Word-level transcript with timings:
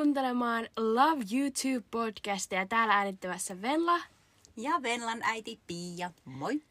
Kuuntelemaan 0.00 0.68
Love 0.76 1.24
YouTube-podcastia. 1.24 2.66
Täällä 2.68 2.94
äänittämässä 2.94 3.62
Venla. 3.62 4.00
Ja 4.56 4.82
Venlan 4.82 5.22
äiti 5.22 5.60
Pia. 5.66 6.10
Moi. 6.24 6.62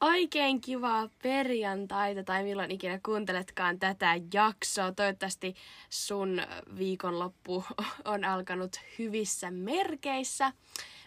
Oikein 0.00 0.60
kivaa 0.60 1.08
perjantaita 1.22 2.24
tai 2.24 2.44
milloin 2.44 2.70
ikinä 2.70 3.00
kuunteletkaan 3.02 3.78
tätä 3.78 4.20
jaksoa. 4.34 4.92
Toivottavasti 4.92 5.54
sun 5.90 6.42
viikonloppu 6.78 7.64
on 8.04 8.24
alkanut 8.24 8.76
hyvissä 8.98 9.50
merkeissä. 9.50 10.52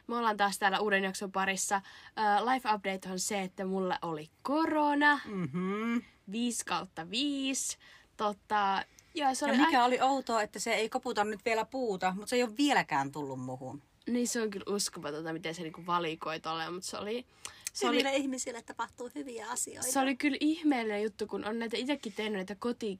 Me 0.07 0.17
ollaan 0.17 0.37
taas 0.37 0.59
täällä 0.59 0.79
uuden 0.79 1.03
jakson 1.03 1.31
parissa. 1.31 1.81
Uh, 2.19 2.53
life 2.53 2.69
update 2.75 3.09
on 3.11 3.19
se, 3.19 3.41
että 3.41 3.65
mulla 3.65 3.99
oli 4.01 4.29
korona. 4.41 5.19
Mm-hmm. 5.25 6.01
5 6.31 6.65
kautta 6.65 7.09
5. 7.09 7.77
Tota, 8.17 8.83
ja, 9.13 9.33
se 9.35 9.45
oli 9.45 9.53
ja 9.53 9.65
mikä 9.65 9.81
ai... 9.81 9.87
oli 9.87 10.01
outoa, 10.01 10.41
että 10.41 10.59
se 10.59 10.73
ei 10.73 10.89
koputa 10.89 11.23
nyt 11.23 11.45
vielä 11.45 11.65
puuta, 11.65 12.13
mutta 12.15 12.27
se 12.27 12.35
ei 12.35 12.43
ole 12.43 12.57
vieläkään 12.57 13.11
tullut 13.11 13.39
muhun. 13.39 13.81
Niin 14.07 14.27
se 14.27 14.41
on 14.41 14.49
kyllä 14.49 14.75
uskomatonta, 14.75 15.33
miten 15.33 15.55
se 15.55 15.61
niinku 15.61 15.85
valikoi 15.85 16.39
tolle, 16.39 16.69
mutta 16.69 16.89
se 16.89 16.97
oli... 16.97 17.25
Se 17.73 17.87
Hyville 17.87 18.09
oli, 18.09 18.17
ihmisille 18.17 18.61
tapahtuu 18.61 19.09
hyviä 19.15 19.49
asioita. 19.49 19.91
Se 19.91 19.99
oli 19.99 20.15
kyllä 20.15 20.37
ihmeellinen 20.39 21.03
juttu, 21.03 21.27
kun 21.27 21.45
on 21.45 21.59
näitä 21.59 21.77
itsekin 21.77 22.13
tehnyt 22.13 22.33
näitä 22.33 22.55
koti 22.55 22.99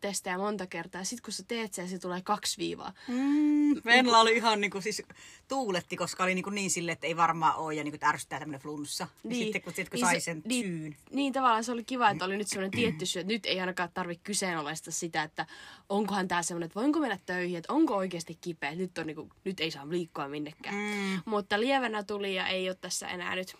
testejä 0.00 0.38
monta 0.38 0.66
kertaa. 0.66 1.04
Sitten 1.04 1.24
kun 1.24 1.32
sä 1.32 1.42
teet 1.48 1.74
sen, 1.74 1.88
se 1.88 1.98
tulee 1.98 2.22
kaksi 2.22 2.58
viivaa. 2.58 2.92
Mm, 3.08 3.74
Venla 3.84 4.20
oli 4.20 4.36
ihan 4.36 4.60
niinku 4.60 4.80
siis 4.80 5.02
tuuletti, 5.48 5.96
koska 5.96 6.24
oli 6.24 6.34
niinku 6.34 6.50
niin 6.50 6.70
sille, 6.70 6.92
että 6.92 7.06
ei 7.06 7.16
varmaan 7.16 7.56
ole 7.56 7.74
ja 7.74 7.84
niinku 7.84 8.06
ärsyttää 8.06 8.38
tämmöinen 8.38 8.60
flunssa. 8.60 9.08
Niin. 9.22 9.38
Ja 9.38 9.44
sitten 9.44 9.62
kun, 9.62 9.72
sit, 9.72 9.88
kun 9.88 9.96
niin 9.96 10.06
sai 10.06 10.20
sen 10.20 10.42
niin, 10.44 10.64
syyn. 10.64 10.96
Niin 11.10 11.32
tavallaan 11.32 11.64
se 11.64 11.72
oli 11.72 11.84
kiva, 11.84 12.10
että 12.10 12.24
oli 12.24 12.36
nyt 12.36 12.48
semmoinen 12.48 12.70
tietty 12.70 13.06
syy, 13.06 13.20
että 13.20 13.32
nyt 13.32 13.46
ei 13.46 13.60
ainakaan 13.60 13.88
tarvitse 13.94 14.24
kyseenalaista 14.24 14.90
sitä, 14.90 15.22
että 15.22 15.46
onkohan 15.88 16.28
tämä 16.28 16.42
semmoinen, 16.42 16.66
että 16.66 16.80
voinko 16.80 16.98
mennä 16.98 17.18
töihin, 17.26 17.58
että 17.58 17.72
onko 17.72 17.96
oikeasti 17.96 18.38
kipeä. 18.40 18.74
Nyt, 18.74 18.98
on 18.98 19.06
niinku, 19.06 19.28
nyt 19.44 19.60
ei 19.60 19.70
saa 19.70 19.88
liikkua 19.88 20.28
minnekään. 20.28 20.74
Mm. 20.74 21.22
Mutta 21.24 21.60
lievänä 21.60 22.02
tuli 22.02 22.34
ja 22.34 22.46
ei 22.46 22.68
ole 22.68 22.76
tässä 22.80 23.08
enää 23.08 23.36
nyt 23.36 23.56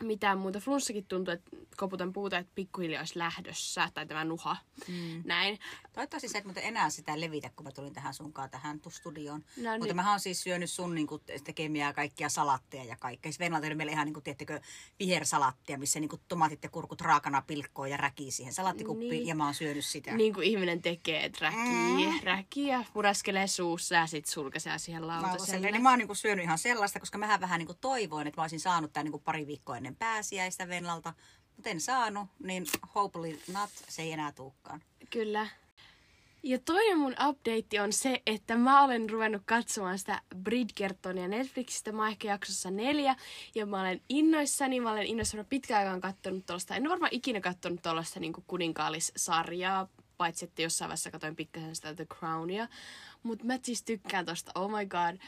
mitään 0.00 0.38
muuta. 0.38 0.60
Flunssakin 0.60 1.06
tuntuu, 1.06 1.34
että 1.34 1.50
koputan 1.76 2.12
puuta, 2.12 2.38
että 2.38 2.52
pikkuhiljaa 2.54 3.00
olisi 3.00 3.18
lähdössä, 3.18 3.90
tai 3.94 4.06
tämä 4.06 4.24
nuha. 4.24 4.56
Mm. 4.88 5.22
Näin. 5.24 5.58
Toivottavasti 5.92 6.28
sä 6.28 6.38
et 6.38 6.44
muuten 6.44 6.64
enää 6.64 6.90
sitä 6.90 7.20
levitä, 7.20 7.50
kun 7.56 7.66
mä 7.66 7.72
tulin 7.72 7.92
tähän 7.92 8.14
sunkaan 8.14 8.50
tähän 8.50 8.80
studioon. 8.88 9.44
No, 9.56 9.70
Mutta 9.70 9.86
niin. 9.86 9.96
mä 9.96 10.10
oon 10.10 10.20
siis 10.20 10.42
syönyt 10.42 10.70
sun 10.70 10.94
niin 10.94 11.06
kuin, 11.06 11.22
tekemiä 11.44 11.92
kaikkia 11.92 12.28
salatteja 12.28 12.84
ja 12.84 12.96
kaikkea. 12.96 13.32
Siis 13.32 13.38
Venla 13.40 13.58
on 13.58 13.76
meille 13.76 13.92
ihan, 13.92 14.06
niin 14.06 14.14
kuin, 14.14 14.24
tiettekö, 14.24 14.60
vihersalattia, 14.98 15.78
missä 15.78 16.00
niin 16.00 16.08
kuin, 16.08 16.22
tomaatit 16.28 16.62
ja 16.62 16.70
kurkut 16.70 17.00
raakana 17.00 17.42
pilkkoon 17.42 17.90
ja 17.90 17.96
räkii 17.96 18.30
siihen 18.30 18.52
salattikuppiin. 18.52 19.10
Niin. 19.10 19.26
Ja 19.26 19.34
mä 19.34 19.44
oon 19.44 19.54
syönyt 19.54 19.84
sitä. 19.84 20.16
Niin 20.16 20.34
kuin 20.34 20.46
ihminen 20.46 20.82
tekee, 20.82 21.24
että 21.24 21.38
räkii, 21.40 22.06
mm. 22.06 22.20
räkii 22.24 22.66
ja 22.66 22.84
puraskelee 22.92 23.46
suussa 23.46 23.94
ja 23.94 24.06
sit 24.06 24.26
sulkaisee 24.26 24.78
siihen 24.78 25.06
lautaselle. 25.06 25.70
Niin 25.70 25.82
mä 25.82 25.90
oon 25.90 25.98
niin 25.98 26.06
kuin, 26.08 26.16
syönyt 26.16 26.44
ihan 26.44 26.58
sellaista, 26.58 27.00
koska 27.00 27.18
mä 27.18 27.40
vähän 27.40 27.58
niin 27.58 27.66
kuin, 27.66 27.78
toivoin, 27.80 28.26
että 28.26 28.40
mä 28.40 28.42
olisin 28.42 28.60
saanut 28.60 28.92
tämän 28.92 29.04
niin 29.04 29.12
kuin, 29.12 29.22
pari 29.22 29.46
viikkoa 29.46 29.80
ennen 29.82 29.96
pääsiäistä 29.96 30.68
Venlalta. 30.68 31.14
Mutta 31.56 31.70
en 31.70 31.80
saanut, 31.80 32.28
niin 32.38 32.66
hopefully 32.94 33.40
not, 33.52 33.70
se 33.88 34.02
ei 34.02 34.12
enää 34.12 34.32
tulekaan. 34.32 34.82
Kyllä. 35.10 35.46
Ja 36.42 36.58
toinen 36.58 36.98
mun 36.98 37.14
update 37.28 37.80
on 37.82 37.92
se, 37.92 38.22
että 38.26 38.56
mä 38.56 38.84
olen 38.84 39.10
ruvennut 39.10 39.42
katsomaan 39.44 39.98
sitä 39.98 40.22
Bridgertonia 40.36 41.28
Netflixistä. 41.28 41.92
Mä 41.92 42.08
ehkä 42.08 42.28
jaksossa 42.28 42.70
neljä. 42.70 43.16
Ja 43.54 43.66
mä 43.66 43.80
olen 43.80 44.00
innoissani. 44.08 44.80
Mä 44.80 44.92
olen 44.92 45.06
innoissani. 45.06 45.44
Pitkään 45.44 45.80
aikaan 45.80 46.00
kattonut 46.00 46.46
tuollaista. 46.46 46.76
En 46.76 46.88
varmaan 46.88 47.14
ikinä 47.14 47.40
kattonut 47.40 47.82
tuollaista 47.82 48.20
niin 48.20 48.32
kuninkaalissarjaa. 48.46 49.88
Paitsi, 50.16 50.44
että 50.44 50.62
jossain 50.62 50.88
vaiheessa 50.88 51.10
katsoin 51.10 51.36
pikkasen 51.36 51.76
sitä 51.76 51.94
The 51.94 52.06
Crownia. 52.06 52.68
Mutta 53.22 53.44
mä 53.44 53.58
siis 53.62 53.82
tykkään 53.82 54.26
tosta. 54.26 54.52
Oh 54.54 54.70
my 54.70 54.86
god. 54.86 55.20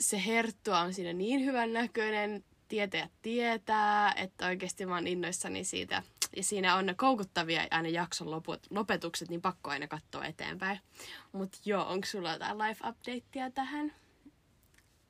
Se 0.00 0.24
herttua 0.26 0.80
on 0.80 0.94
siinä 0.94 1.12
niin 1.12 1.44
hyvän 1.44 1.72
näköinen 1.72 2.44
tietäjät 2.68 3.12
tietää, 3.22 4.12
että 4.12 4.46
oikeasti 4.46 4.86
mä 4.86 4.94
oon 4.94 5.06
innoissani 5.06 5.64
siitä. 5.64 6.02
Ja 6.36 6.42
siinä 6.42 6.76
on 6.76 6.94
koukuttavia 6.96 7.66
aina 7.70 7.88
jakson 7.88 8.30
loput, 8.30 8.66
lopetukset, 8.70 9.28
niin 9.28 9.42
pakko 9.42 9.70
aina 9.70 9.88
katsoa 9.88 10.24
eteenpäin. 10.24 10.80
Mutta 11.32 11.58
joo, 11.64 11.86
onko 11.88 12.06
sulla 12.06 12.32
jotain 12.32 12.58
life 12.58 12.88
updatea 12.88 13.50
tähän? 13.50 13.94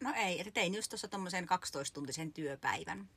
No 0.03 0.13
ei, 0.17 0.41
että 0.41 0.53
tein 0.53 0.75
just 0.75 0.91
tuossa 0.91 1.09
tommosen 1.09 1.45
12-tuntisen 1.45 2.33
työpäivän. 2.35 3.09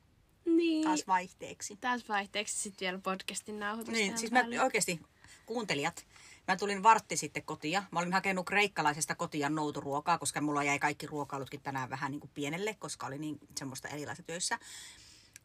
Niin. 0.44 0.84
Taas 0.84 1.06
vaihteeksi. 1.06 1.76
Taas 1.76 2.08
vaihteeksi 2.08 2.58
sitten 2.58 2.86
vielä 2.86 2.98
podcastin 2.98 3.60
nauhoitus. 3.60 3.94
Niin, 3.94 4.18
siis 4.18 4.32
mä 4.32 4.44
oikeasti, 4.62 5.00
kuuntelijat, 5.46 6.06
Mä 6.48 6.56
tulin 6.56 6.82
vartti 6.82 7.16
sitten 7.16 7.42
kotia. 7.42 7.82
Mä 7.90 7.98
olin 7.98 8.12
hakenut 8.12 8.46
kreikkalaisesta 8.46 9.14
kotia 9.14 9.48
nouturuokaa, 9.48 10.18
koska 10.18 10.40
mulla 10.40 10.64
jäi 10.64 10.78
kaikki 10.78 11.06
ruokailutkin 11.06 11.62
tänään 11.62 11.90
vähän 11.90 12.10
niin 12.10 12.20
kuin 12.20 12.30
pienelle, 12.34 12.74
koska 12.74 13.06
oli 13.06 13.18
niin 13.18 13.38
semmoista 13.58 13.88
erilaisista 13.88 14.26
töissä. 14.26 14.58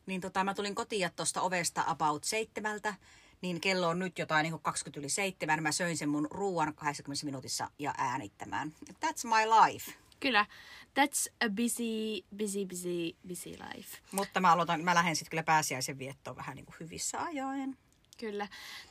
Niin 0.06 0.22
tota, 0.22 0.44
mä 0.44 0.53
tulin 0.53 0.75
kotia 0.75 1.09
tuosta 1.09 1.42
ovesta 1.42 1.84
about 1.88 2.24
seitsemältä. 2.24 2.96
Niin 3.42 3.62
kello 3.62 3.88
on 3.88 4.00
nyt 4.00 4.19
jotain 4.19 4.44
niin 4.44 4.52
kuin 4.52 4.63
20 4.63 5.00
yli 5.00 5.09
seitsemän. 5.09 5.63
Mä 5.63 5.72
söin 5.72 5.97
sen 5.97 6.09
mun 6.09 6.28
ruuan 6.31 6.74
80 6.75 7.25
minuutissa 7.25 7.69
ja 7.80 7.94
äänittämään. 7.97 8.74
That's 8.90 9.24
my 9.24 9.72
life. 9.72 9.92
Kyllä. 10.19 10.46
That's 11.00 11.34
a 11.46 11.50
busy, 11.50 12.25
busy, 12.38 12.66
busy, 12.66 13.16
busy 13.28 13.50
life. 13.50 13.97
Mutta 14.12 14.40
mä 14.40 14.52
aloitan, 14.52 14.84
mä 14.84 14.96
lähden 14.96 15.16
sitten 15.16 15.30
kyllä 15.30 15.44
pääsiäisen 15.44 16.00
viettoon 16.00 16.38
vähän 16.38 16.56
niin 16.56 16.66
kuin 16.66 16.75
hyvissä 16.80 17.24
ajoin. 17.24 17.78
Kyllä. 18.19 18.47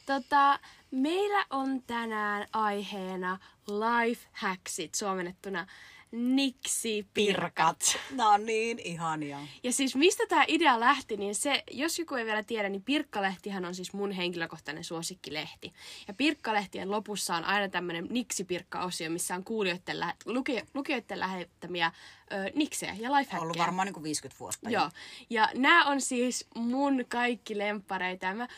Tota, 0.07 0.59
meillä 0.91 1.47
on 1.51 1.83
tänään 1.83 2.47
aiheena 2.53 3.39
life 3.69 4.29
hacksit 4.33 4.95
suomennettuna 4.95 5.67
Niksi 6.13 7.07
pirkat. 7.15 7.99
No 8.17 8.37
niin, 8.37 8.79
ihania. 8.79 9.39
Ja 9.63 9.73
siis 9.73 9.97
mistä 9.97 10.25
tämä 10.29 10.45
idea 10.49 10.81
lähti, 10.81 11.17
niin 11.17 11.35
se, 11.35 11.63
jos 11.71 11.99
joku 11.99 12.15
ei 12.15 12.25
vielä 12.25 12.43
tiedä, 12.43 12.69
niin 12.69 12.83
Pirkkalehtihän 12.83 13.65
on 13.65 13.75
siis 13.75 13.93
mun 13.93 14.13
henkilökohtainen 14.13 14.85
suosikkilehti. 14.85 15.73
Ja 16.09 16.15
Pirkkalehtien 16.15 16.91
lopussa 16.91 17.37
on 17.37 17.45
aina 17.45 17.69
tämmöinen 17.69 18.07
Niksi-pirkka-osio, 18.11 19.11
missä 19.11 19.35
on 19.35 19.45
kuulijoiden, 19.45 20.01
lä- 20.01 20.15
luki- 20.25 20.67
lukijoiden 20.75 21.21
lähettämiä 21.21 21.93
ö, 22.33 22.51
niksejä 22.55 22.93
ja 22.93 23.13
lifehackeja. 23.13 23.43
Ollut 23.43 23.59
varmaan 23.59 23.87
niin 23.87 23.95
kuin 23.95 24.05
50 24.05 24.41
vuotta. 24.41 24.71
Joo. 24.71 24.91
Ja 25.31 25.49
nämä 25.55 25.85
on 25.85 26.01
siis 26.01 26.47
mun 26.55 27.05
kaikki 27.09 27.59
lempareita. 27.59 28.27
Ja 28.27 28.35
mä 28.35 28.49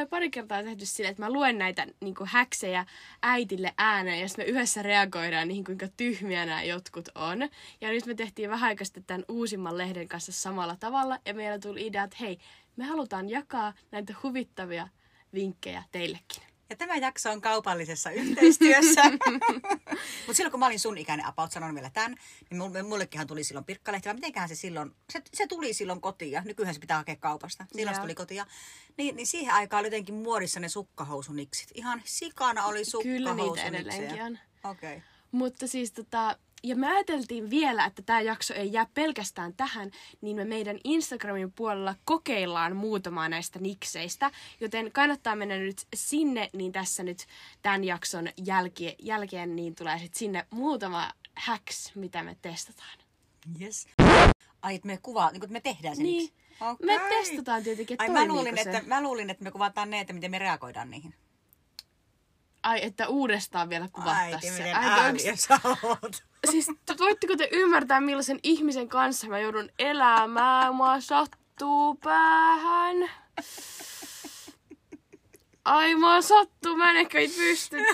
jo 0.00 0.06
pari 0.06 0.30
kertaa 0.30 0.62
tehty 0.62 0.86
silleen, 0.86 1.10
että 1.10 1.22
mä 1.22 1.32
luen 1.32 1.58
näitä 1.58 1.86
niin 2.00 2.14
kuin 2.14 2.28
häksejä 2.28 2.86
äitille 3.22 3.74
ääneen 3.78 4.20
ja 4.20 4.28
sitten 4.28 4.44
me 4.44 4.50
yhdessä 4.50 4.82
reagoidaan 4.82 5.48
niihin, 5.48 5.64
kuinka 5.64 5.88
tyhmiä 5.96 6.46
nämä 6.46 6.62
jotkut 6.62 7.08
on. 7.14 7.38
Ja 7.80 7.88
nyt 7.88 8.06
me 8.06 8.14
tehtiin 8.14 8.50
vähän 8.50 8.68
aikaa 8.68 8.86
tämän 9.06 9.24
uusimman 9.28 9.78
lehden 9.78 10.08
kanssa 10.08 10.32
samalla 10.32 10.76
tavalla. 10.76 11.18
Ja 11.24 11.34
meillä 11.34 11.58
tuli 11.58 11.86
idea, 11.86 12.04
että 12.04 12.16
hei, 12.20 12.38
me 12.76 12.84
halutaan 12.84 13.30
jakaa 13.30 13.72
näitä 13.90 14.14
huvittavia 14.22 14.88
vinkkejä 15.34 15.82
teillekin. 15.92 16.49
Ja 16.70 16.76
tämä 16.76 16.96
jakso 16.96 17.30
on 17.30 17.40
kaupallisessa 17.40 18.10
yhteistyössä. 18.10 19.02
Mutta 20.26 20.34
silloin 20.34 20.50
kun 20.50 20.60
mä 20.60 20.66
olin 20.66 20.80
sun 20.80 20.98
ikäinen 20.98 21.26
about, 21.26 21.52
sanon 21.52 21.74
vielä 21.74 21.90
tämän, 21.90 22.16
niin 22.50 22.86
mullekinhan 22.86 23.26
tuli 23.26 23.44
silloin 23.44 23.64
pirkkalehti. 23.64 24.08
Vai 24.08 24.14
mitenköhän 24.14 24.48
se 24.48 24.54
silloin, 24.54 24.94
se, 25.12 25.22
se 25.34 25.46
tuli 25.46 25.74
silloin 25.74 26.00
kotiin 26.00 26.32
ja 26.32 26.42
nykyään 26.44 26.74
se 26.74 26.80
pitää 26.80 26.96
hakea 26.96 27.16
kaupasta. 27.16 27.66
Silloin 27.72 27.94
se 27.94 28.00
tuli 28.00 28.14
kotiin. 28.14 28.44
Niin, 28.96 29.16
niin 29.16 29.26
siihen 29.26 29.54
aikaan 29.54 29.80
oli 29.80 29.86
jotenkin 29.86 30.14
muodissa 30.14 30.60
ne 30.60 30.68
sukkahousuniksit. 30.68 31.68
Ihan 31.74 32.02
sikana 32.04 32.66
oli 32.66 32.84
sukkahousunikseja. 32.84 33.34
Kyllä 33.34 33.34
niitä 33.34 33.78
edelleenkin 33.78 34.22
on. 34.22 34.38
Okei. 34.70 34.96
Okay. 34.96 35.02
Mutta 35.32 35.66
siis 35.66 35.92
tota, 35.92 36.38
ja 36.62 36.76
me 36.76 36.86
ajateltiin 36.86 37.50
vielä, 37.50 37.84
että 37.84 38.02
tämä 38.02 38.20
jakso 38.20 38.54
ei 38.54 38.72
jää 38.72 38.86
pelkästään 38.94 39.54
tähän, 39.54 39.90
niin 40.20 40.36
me 40.36 40.44
meidän 40.44 40.78
Instagramin 40.84 41.52
puolella 41.52 41.94
kokeillaan 42.04 42.76
muutamaa 42.76 43.28
näistä 43.28 43.58
nikseistä. 43.58 44.30
Joten 44.60 44.92
kannattaa 44.92 45.36
mennä 45.36 45.56
nyt 45.56 45.86
sinne, 45.94 46.50
niin 46.52 46.72
tässä 46.72 47.02
nyt 47.02 47.26
tämän 47.62 47.84
jakson 47.84 48.28
jälkeen, 48.44 48.94
jälkeen 48.98 49.56
niin 49.56 49.74
tulee 49.74 49.98
sitten 49.98 50.18
sinne 50.18 50.46
muutama 50.50 51.10
hacks, 51.36 51.92
mitä 51.94 52.22
me 52.22 52.36
testataan. 52.42 52.98
Yes. 53.60 53.86
Ai, 54.62 54.74
että 54.74 54.86
me 54.86 54.98
kuvaa, 55.02 55.30
niin 55.30 55.40
kuin 55.40 55.52
me 55.52 55.60
tehdään 55.60 55.96
sen 55.96 56.04
Niin. 56.04 56.30
Okay. 56.60 56.86
Me 56.86 57.00
testataan 57.08 57.62
tietenkin, 57.62 57.94
että 57.94 58.04
Ai, 58.04 58.10
mä 58.10 58.26
luulin, 58.34 58.54
se. 58.54 58.60
että, 58.60 58.82
mä 58.86 59.02
luulin, 59.02 59.30
että 59.30 59.44
me 59.44 59.50
kuvataan 59.50 59.90
ne, 59.90 60.00
että 60.00 60.12
miten 60.12 60.30
me 60.30 60.38
reagoidaan 60.38 60.90
niihin. 60.90 61.14
Ai, 62.62 62.84
että 62.84 63.08
uudestaan 63.08 63.68
vielä 63.68 63.88
kuvattaisiin 63.92 64.56
se. 64.56 64.72
Ai, 64.72 65.36
sä 65.36 65.60
oot. 65.82 66.24
Siis 66.50 66.66
voitteko 66.98 67.36
te 67.36 67.48
ymmärtää, 67.52 68.00
millaisen 68.00 68.40
ihmisen 68.42 68.88
kanssa 68.88 69.26
mä 69.28 69.38
joudun 69.38 69.70
elämään? 69.78 70.74
Mua 70.74 71.00
sattuu 71.00 71.94
päähän. 71.94 72.96
Ai, 75.64 75.94
mua 75.94 76.22
sattuu, 76.22 76.76
mä 76.76 76.90
en 76.90 76.96
ehkä 76.96 77.18
ei 77.18 77.28
pysty. 77.28 77.76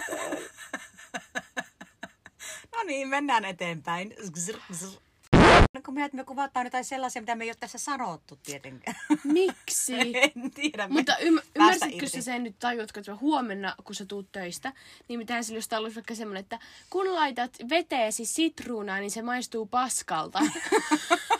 No 2.76 2.82
niin, 2.82 3.08
mennään 3.08 3.44
eteenpäin. 3.44 4.14
Haluatko 4.18 5.05
me, 5.90 6.04
että 6.04 6.16
me 6.16 6.24
kuvataan 6.24 6.66
jotain 6.66 6.84
sellaisia, 6.84 7.22
mitä 7.22 7.34
me 7.34 7.44
ei 7.44 7.50
ole 7.50 7.56
tässä 7.60 7.78
sanottu 7.78 8.38
tietenkään? 8.42 8.96
Miksi? 9.24 9.94
en 10.36 10.50
tiedä. 10.54 10.88
Mutta 10.88 11.16
me- 11.20 11.24
ym- 11.24 11.42
päästä 11.58 11.86
ymmärsitkö 11.86 12.08
sä 12.08 12.22
sen 12.22 12.44
nyt 12.44 12.56
tajuutko, 12.58 13.00
että 13.00 13.16
huomenna, 13.16 13.74
kun 13.84 13.94
sä 13.94 14.06
tuut 14.06 14.32
töistä, 14.32 14.72
niin 15.08 15.18
mitä 15.18 15.42
sillä 15.42 15.58
just 15.58 15.72
ollut 15.72 15.94
vaikka 15.94 16.14
semmonen, 16.14 16.40
että 16.40 16.58
kun 16.90 17.14
laitat 17.14 17.56
veteesi 17.70 18.24
sitruunaa, 18.24 18.98
niin 18.98 19.10
se 19.10 19.22
maistuu 19.22 19.66
paskalta. 19.66 20.38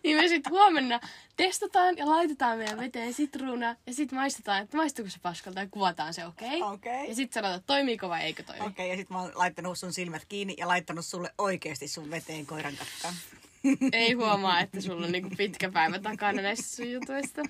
niin 0.04 0.16
me 0.16 0.28
sitten 0.28 0.52
huomenna 0.52 1.00
testataan 1.36 1.96
ja 1.96 2.06
laitetaan 2.06 2.58
meidän 2.58 2.78
veteen 2.78 3.14
sitruunaa 3.14 3.76
ja 3.86 3.94
sitten 3.94 4.18
maistetaan, 4.18 4.62
että 4.62 4.76
maistuuko 4.76 5.10
se 5.10 5.18
paskalta 5.22 5.60
ja 5.60 5.68
kuvataan 5.70 6.14
se, 6.14 6.26
okei? 6.26 6.62
Okay? 6.62 6.74
Okei. 6.74 7.08
Ja 7.08 7.14
sitten 7.14 7.34
sanotaan, 7.34 7.58
että 7.58 7.66
toimiiko 7.66 8.08
vai 8.08 8.22
eikö 8.22 8.42
toimi. 8.42 8.60
Okei, 8.60 8.70
okay, 8.70 8.86
ja 8.86 8.96
sitten 8.96 9.16
mä 9.16 9.22
oon 9.22 9.32
laittanut 9.34 9.78
sun 9.78 9.92
silmät 9.92 10.24
kiinni 10.28 10.54
ja 10.58 10.68
laittanut 10.68 11.06
sulle 11.06 11.30
oikeasti 11.38 11.88
sun 11.88 12.10
veteen 12.10 12.46
koiran 12.46 12.74
kakkaan. 12.76 13.14
Ei 13.92 14.12
huomaa, 14.12 14.60
että 14.60 14.80
sulla 14.80 15.06
on 15.06 15.12
niinku 15.12 15.30
pitkä 15.36 15.70
päivä 15.70 15.98
takana 15.98 16.42
näistä 16.42 16.76
sun 16.76 16.90
jutuista. 16.92 17.42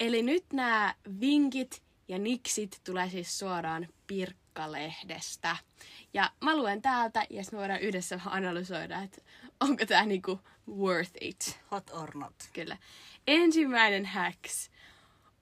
Eli 0.00 0.22
nyt 0.22 0.44
nämä 0.52 0.94
vinkit 1.20 1.82
ja 2.08 2.18
niksit 2.18 2.80
tulee 2.84 3.10
siis 3.10 3.38
suoraan 3.38 3.88
Pirkkalehdestä. 4.06 5.56
Ja 6.14 6.30
mä 6.40 6.56
luen 6.56 6.82
täältä 6.82 7.26
ja 7.30 7.44
sitten 7.44 7.58
me 7.58 7.60
voidaan 7.60 7.80
yhdessä 7.80 8.20
analysoida, 8.24 9.02
että 9.02 9.22
onko 9.60 9.86
tämä 9.86 10.06
niinku 10.06 10.40
worth 10.68 11.12
it. 11.20 11.60
Hot 11.70 11.90
or 11.90 12.10
not. 12.14 12.34
Kyllä. 12.52 12.76
Ensimmäinen 13.26 14.06
hacks. 14.06 14.70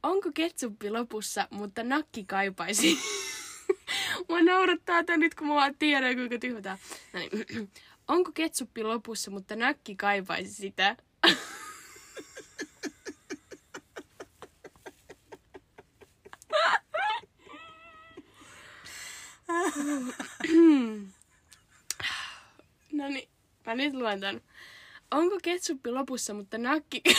Onko 0.02 0.32
ketsuppi 0.34 0.90
lopussa, 0.90 1.48
mutta 1.50 1.82
nakki 1.82 2.24
kaipaisi? 2.24 2.98
Mua 4.28 4.42
naurattaa 4.42 5.04
tää 5.04 5.16
nyt, 5.16 5.34
kun 5.34 5.46
mä 5.46 5.54
vaan 5.54 5.74
tiedän, 5.78 6.14
kuinka 6.14 6.38
tyhmä 6.38 6.60
tää. 6.62 6.78
No 7.12 7.18
niin. 7.18 7.70
Onko 8.08 8.32
ketsuppi 8.32 8.82
lopussa, 8.82 9.30
mutta 9.30 9.56
nakki 9.56 9.96
kaipaisi 9.96 10.54
sitä? 10.54 10.96
no 22.92 23.08
niin, 23.08 23.28
mä 23.66 23.74
nyt 23.74 23.94
luen 23.94 24.20
tän. 24.20 24.40
Onko 25.10 25.38
ketsuppi 25.42 25.90
lopussa, 25.90 26.34
mutta 26.34 26.58
nakki... 26.58 27.02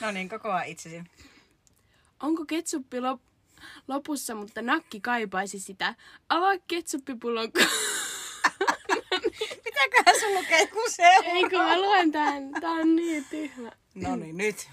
No 0.00 0.10
niin, 0.10 0.28
kokoa 0.28 0.62
itsesi. 0.62 1.02
Onko 2.22 2.44
ketsuppi 2.44 2.96
lop- 3.00 3.60
lopussa, 3.88 4.34
mutta 4.34 4.62
nakki 4.62 5.00
kaipaisi 5.00 5.60
sitä? 5.60 5.94
Avaa 6.28 6.58
ketsuppipullon... 6.68 7.44
Mitäköhän 9.64 10.20
sun 10.20 10.34
lukee, 10.34 10.66
kun 10.66 10.90
se 10.90 11.02
on? 11.18 11.24
Ei 11.24 11.42
kun 11.42 11.58
mä 11.58 11.80
luen 11.80 12.12
tän. 12.12 12.50
Tää 12.60 12.70
on 12.70 12.96
niin 12.96 13.24
tyhmä. 13.30 13.72
No 13.94 14.16
niin, 14.16 14.36
nyt. 14.36 14.68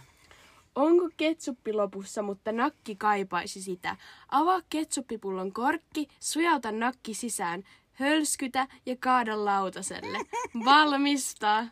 Onko 0.76 1.10
ketsuppi 1.18 1.74
lopussa, 1.74 2.22
mutta 2.22 2.52
nakki 2.52 2.96
kaipaisi 2.96 3.62
sitä? 3.62 3.96
Avaa 4.30 4.62
ketsuppipullon 4.70 5.54
korkki, 5.54 6.08
sujauta 6.20 6.72
nakki 6.72 7.14
sisään, 7.14 7.64
hölskytä 7.94 8.68
ja 8.86 8.96
kaada 9.00 9.46
lautaselle. 9.46 10.18
Valmista! 10.66 11.66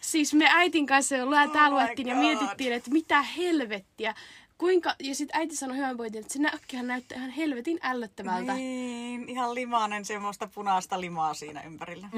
Siis 0.00 0.34
me 0.34 0.46
äitin 0.48 0.86
kanssa 0.86 1.16
jo 1.16 1.24
oh 1.24 1.70
luettiin 1.70 2.08
ja 2.08 2.14
mietittiin, 2.14 2.72
että 2.72 2.90
mitä 2.90 3.22
helvettiä. 3.22 4.14
Kuinka, 4.58 4.94
ja 5.02 5.14
sitten 5.14 5.40
äiti 5.40 5.56
sanoi 5.56 5.76
hyvän 5.76 5.96
pointin, 5.96 6.20
että 6.20 6.32
se 6.32 6.38
nakkihan 6.38 6.86
näyttää 6.86 7.18
ihan 7.18 7.30
helvetin 7.30 7.78
ällöttävältä. 7.82 8.54
Niin, 8.54 9.28
ihan 9.28 9.54
limainen 9.54 10.04
semmoista 10.04 10.48
punaista 10.54 11.00
limaa 11.00 11.34
siinä 11.34 11.62
ympärillä. 11.62 12.08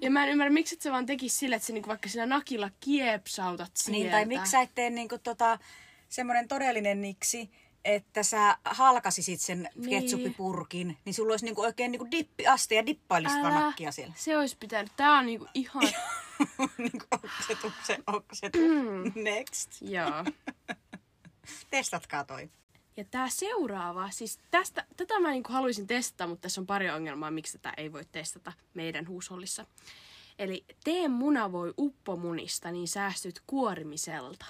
Ja 0.00 0.10
mä 0.10 0.24
en 0.24 0.30
ymmärrä, 0.30 0.52
miksi 0.52 0.76
sä 0.80 0.92
vaan 0.92 1.06
tekis 1.06 1.38
sillä, 1.38 1.56
että 1.56 1.66
sä 1.66 1.72
niinku 1.72 1.88
vaikka 1.88 2.08
sillä 2.08 2.26
nakilla 2.26 2.70
kiepsautat 2.80 3.70
sieltä. 3.74 3.98
Niin, 3.98 4.10
tai 4.10 4.24
miksi 4.24 4.50
sä 4.50 4.60
et 4.60 4.70
tee 4.74 4.90
niinku 4.90 5.18
tota, 5.18 5.58
semmoinen 6.08 6.48
todellinen 6.48 7.02
niksi, 7.02 7.50
että 7.84 8.22
sä 8.22 8.58
halkasisit 8.64 9.40
sen 9.40 9.68
Niin. 9.74 9.90
ketsuppipurkin, 9.90 10.98
niin 11.04 11.14
sulla 11.14 11.32
olisi 11.32 11.44
niinku 11.44 11.60
oikein 11.60 11.92
niinku 11.92 12.10
dippiaste 12.10 12.74
ja 12.74 12.86
dippailisit 12.86 13.42
vaan 13.42 13.54
nakkia 13.54 13.92
siellä. 13.92 14.14
Se 14.16 14.38
olisi 14.38 14.56
pitänyt. 14.60 14.92
Tää 14.96 15.12
on 15.12 15.26
niinku 15.26 15.46
ihan... 15.54 15.82
niinku 16.78 17.06
oksetuksen 17.12 18.02
oksetus. 18.06 18.60
Next. 19.14 19.70
Joo. 19.80 20.24
Testatkaa 21.70 22.24
toi. 22.24 22.50
Ja 22.96 23.04
tää 23.04 23.28
seuraava, 23.28 24.10
siis 24.10 24.38
tästä, 24.50 24.86
tätä 24.96 25.20
mä 25.20 25.30
niinku 25.30 25.52
haluaisin 25.52 25.86
testata, 25.86 26.26
mutta 26.26 26.42
tässä 26.42 26.60
on 26.60 26.66
pari 26.66 26.90
ongelmaa, 26.90 27.30
miksi 27.30 27.58
tätä 27.58 27.74
ei 27.76 27.92
voi 27.92 28.04
testata 28.12 28.52
meidän 28.74 29.08
huushollissa. 29.08 29.66
Eli 30.38 30.64
tee 30.84 31.08
munavoi 31.08 31.74
uppomunista, 31.78 32.70
niin 32.70 32.88
säästyt 32.88 33.42
kuorimiselta. 33.46 34.46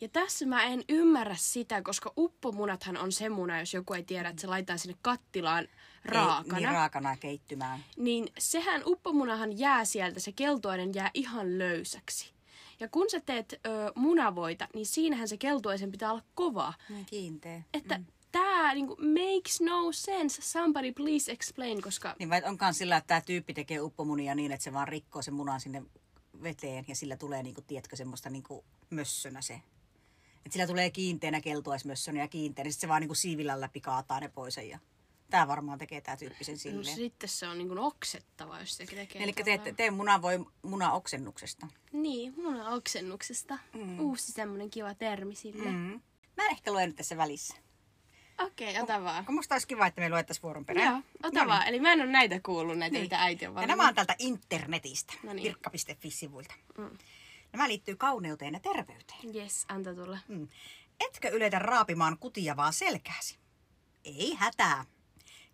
Ja 0.00 0.08
tässä 0.08 0.46
mä 0.46 0.62
en 0.64 0.84
ymmärrä 0.88 1.36
sitä, 1.38 1.82
koska 1.82 2.12
uppomunathan 2.16 2.96
on 2.96 3.12
se 3.12 3.28
muna, 3.28 3.60
jos 3.60 3.74
joku 3.74 3.94
ei 3.94 4.02
tiedä, 4.02 4.28
että 4.28 4.40
se 4.40 4.46
laitetaan 4.46 4.78
sinne 4.78 4.98
kattilaan 5.02 5.68
raakana. 6.04 6.58
Ei, 6.58 6.64
niin 6.64 6.72
raakana 6.72 7.16
keittymään. 7.16 7.84
niin 7.96 8.28
sehän 8.38 8.82
uppomunahan 8.86 9.58
jää 9.58 9.84
sieltä, 9.84 10.20
se 10.20 10.32
keltoinen 10.32 10.94
jää 10.94 11.10
ihan 11.14 11.58
löysäksi. 11.58 12.39
Ja 12.80 12.88
kun 12.88 13.10
sä 13.10 13.20
teet 13.20 13.52
ö, 13.52 13.92
munavoita, 13.94 14.68
niin 14.74 14.86
siinähän 14.86 15.28
se 15.28 15.36
keltoisen 15.36 15.90
pitää 15.90 16.10
olla 16.10 16.22
kova. 16.34 16.74
Niin 16.88 17.06
kiinteä. 17.06 17.62
Että 17.74 17.98
mm. 17.98 18.06
tää 18.32 18.74
niinku 18.74 18.96
makes 18.96 19.60
no 19.60 19.92
sense. 19.92 20.42
Somebody 20.42 20.92
please 20.92 21.32
explain, 21.32 21.82
koska... 21.82 22.16
Niin 22.18 22.30
vai 22.30 22.42
onkaan 22.44 22.74
sillä, 22.74 22.96
että 22.96 23.08
tämä 23.08 23.20
tyyppi 23.20 23.54
tekee 23.54 23.80
uppomunia 23.80 24.34
niin, 24.34 24.52
että 24.52 24.64
se 24.64 24.72
vaan 24.72 24.88
rikkoo 24.88 25.22
sen 25.22 25.34
munan 25.34 25.60
sinne 25.60 25.82
veteen 26.42 26.84
ja 26.88 26.96
sillä 26.96 27.16
tulee, 27.16 27.42
niinku, 27.42 27.62
tiedätkö, 27.62 27.96
semmoista 27.96 28.30
niinku 28.30 28.64
mössönä 28.90 29.42
se. 29.42 29.54
Että 30.36 30.52
sillä 30.52 30.66
tulee 30.66 30.90
kiinteänä 30.90 31.40
keltuaismössönä 31.40 32.20
ja 32.20 32.28
kiinteänä, 32.28 32.66
niin 32.66 32.72
sit 32.72 32.80
se 32.80 32.88
vaan 32.88 33.00
niinku 33.00 33.14
siivillä 33.14 33.60
läpi 33.60 33.80
kaataa 33.80 34.20
ne 34.20 34.28
pois. 34.28 34.56
Ja 34.56 34.78
tämä 35.30 35.48
varmaan 35.48 35.78
tekee 35.78 36.00
tämä 36.00 36.16
tyyppi 36.16 36.44
sen 36.44 36.52
No, 36.54 36.58
silleen. 36.58 36.96
sitten 36.96 37.28
se 37.28 37.48
on 37.48 37.58
niinku 37.58 37.74
oksettava, 37.78 38.60
jos 38.60 38.76
se 38.76 38.86
tekee 38.86 39.22
Eli 39.22 39.32
tolleen. 39.32 39.76
tee, 39.76 39.90
muna 39.90 40.22
voi 40.22 40.44
muna 40.62 40.92
oksennuksesta. 40.92 41.66
Niin, 41.92 42.34
muna 42.36 42.68
oksennuksesta. 42.70 43.58
Mm. 43.74 44.00
Uusi 44.00 44.32
semmonen 44.32 44.70
kiva 44.70 44.94
termi 44.94 45.34
sille. 45.34 45.70
Mm. 45.70 46.00
Mä 46.36 46.46
ehkä 46.50 46.72
luen 46.72 46.88
nyt 46.88 46.96
tässä 46.96 47.16
välissä. 47.16 47.54
Okei, 48.38 48.70
okay, 48.70 48.82
ota 48.82 49.04
vaan. 49.04 49.24
Kun 49.24 49.34
musta 49.34 49.54
olisi 49.54 49.66
kiva, 49.66 49.86
että 49.86 50.00
me 50.00 50.08
luettaisiin 50.08 50.42
vuoron 50.42 50.64
perään. 50.64 50.92
Joo, 50.92 51.02
ota 51.22 51.46
vaan. 51.46 51.66
Eli 51.68 51.80
mä 51.80 51.92
en 51.92 52.00
ole 52.00 52.10
näitä 52.10 52.40
kuullut, 52.42 52.78
näitä 52.78 52.92
niin. 52.92 53.02
mitä 53.04 53.22
äiti 53.22 53.46
on 53.46 53.50
Ja 53.50 53.54
valinnut. 53.54 53.76
nämä 53.78 53.88
on 53.88 53.94
täältä 53.94 54.14
internetistä, 54.18 55.12
No 55.22 55.32
niin. 55.32 55.56
Mm. 56.78 56.98
Nämä 57.52 57.68
liittyy 57.68 57.96
kauneuteen 57.96 58.54
ja 58.54 58.60
terveyteen. 58.60 59.34
Yes, 59.36 59.64
anta 59.68 59.94
tulla. 59.94 60.18
Mm. 60.28 60.48
Etkö 61.00 61.28
ylitä 61.28 61.58
raapimaan 61.58 62.18
kutijavaa 62.18 62.72
selkääsi? 62.72 63.38
Ei 64.04 64.34
hätää. 64.34 64.84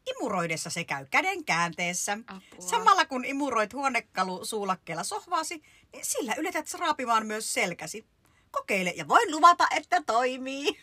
Imuroidessa 0.07 0.71
se 0.71 0.85
käy 0.85 1.07
käden 1.11 1.45
käänteessä. 1.45 2.19
Apua. 2.27 2.69
Samalla 2.69 3.05
kun 3.05 3.25
imuroit 3.25 3.73
huonekalu 3.73 4.45
suulakkeella 4.45 5.05
sohvaasi, 5.05 5.63
niin 5.93 6.05
sillä 6.05 6.35
yletät 6.39 6.75
raapimaan 6.75 7.27
myös 7.27 7.55
selkäsi. 7.55 8.07
Kokeile 8.51 8.93
ja 8.97 9.09
voin 9.09 9.31
luvata, 9.31 9.67
että 9.77 10.03
toimii. 10.07 10.67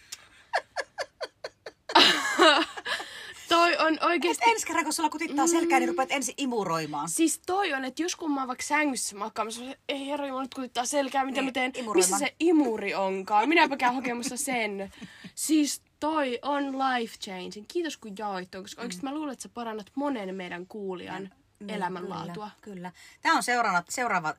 Toi 3.50 3.78
on 3.78 3.94
Et 3.94 4.04
oikeesti... 4.04 4.44
ensi 4.52 4.66
kerran, 4.68 4.84
kun 4.84 4.94
sulla 4.94 5.10
kutittaa 5.10 5.48
selkää, 5.48 5.80
niin 5.80 5.90
rupeat 5.90 6.12
ensin 6.12 6.34
imuroimaan. 6.38 7.10
Siis 7.10 7.42
toi 7.46 7.74
on, 7.74 7.86
että 7.86 8.02
jos 8.02 8.16
kun 8.16 8.32
mä 8.32 8.42
oon 8.42 8.48
vaikka 8.48 8.64
sängyssä 8.64 9.16
sanon, 9.50 9.76
ei 9.90 10.08
herra, 10.08 10.34
mä 10.34 10.42
nyt 10.42 10.54
kutittaa 10.54 10.86
selkää, 10.86 11.26
mitä 11.26 11.36
Niin, 11.42 11.46
mä 11.46 11.52
teen, 11.52 11.72
imuroimaan. 11.76 12.10
missä 12.12 12.26
se 12.26 12.36
imuri 12.40 12.96
onkaan, 12.96 13.50
minäpä 13.50 13.78
käyn 13.78 13.96
hakemassa 13.96 14.38
sen. 14.38 14.94
Siis 15.36 15.82
toi 16.04 16.40
on 16.42 16.64
life 16.80 17.18
changing. 17.18 17.66
Kiitos 17.68 17.98
kun 17.98 18.14
jaoit 18.18 18.52
ton, 18.52 18.64
koska 18.64 18.82
oikeesti 18.82 19.04
mä 19.04 19.14
luulen, 19.14 19.34
että 19.34 19.44
sä 19.44 19.50
parannat 19.50 19.92
monen 19.96 20.36
meidän 20.36 20.68
kuulijan 20.68 21.30
Niin, 21.60 21.70
elämänlaatua. 21.70 22.50
Kyllä, 22.62 22.76
kyllä. 22.76 22.92
Tämä 23.22 23.36
on 23.36 23.44
seuraava, 23.44 23.84
seuraava 23.90 24.36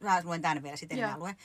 mä 0.00 0.22
luen 0.24 0.42
tämän 0.42 0.62
vielä 0.62 0.76
sitten 0.76 0.98
Joo. 0.98 1.08
minä 1.08 1.18
luen. 1.18 1.36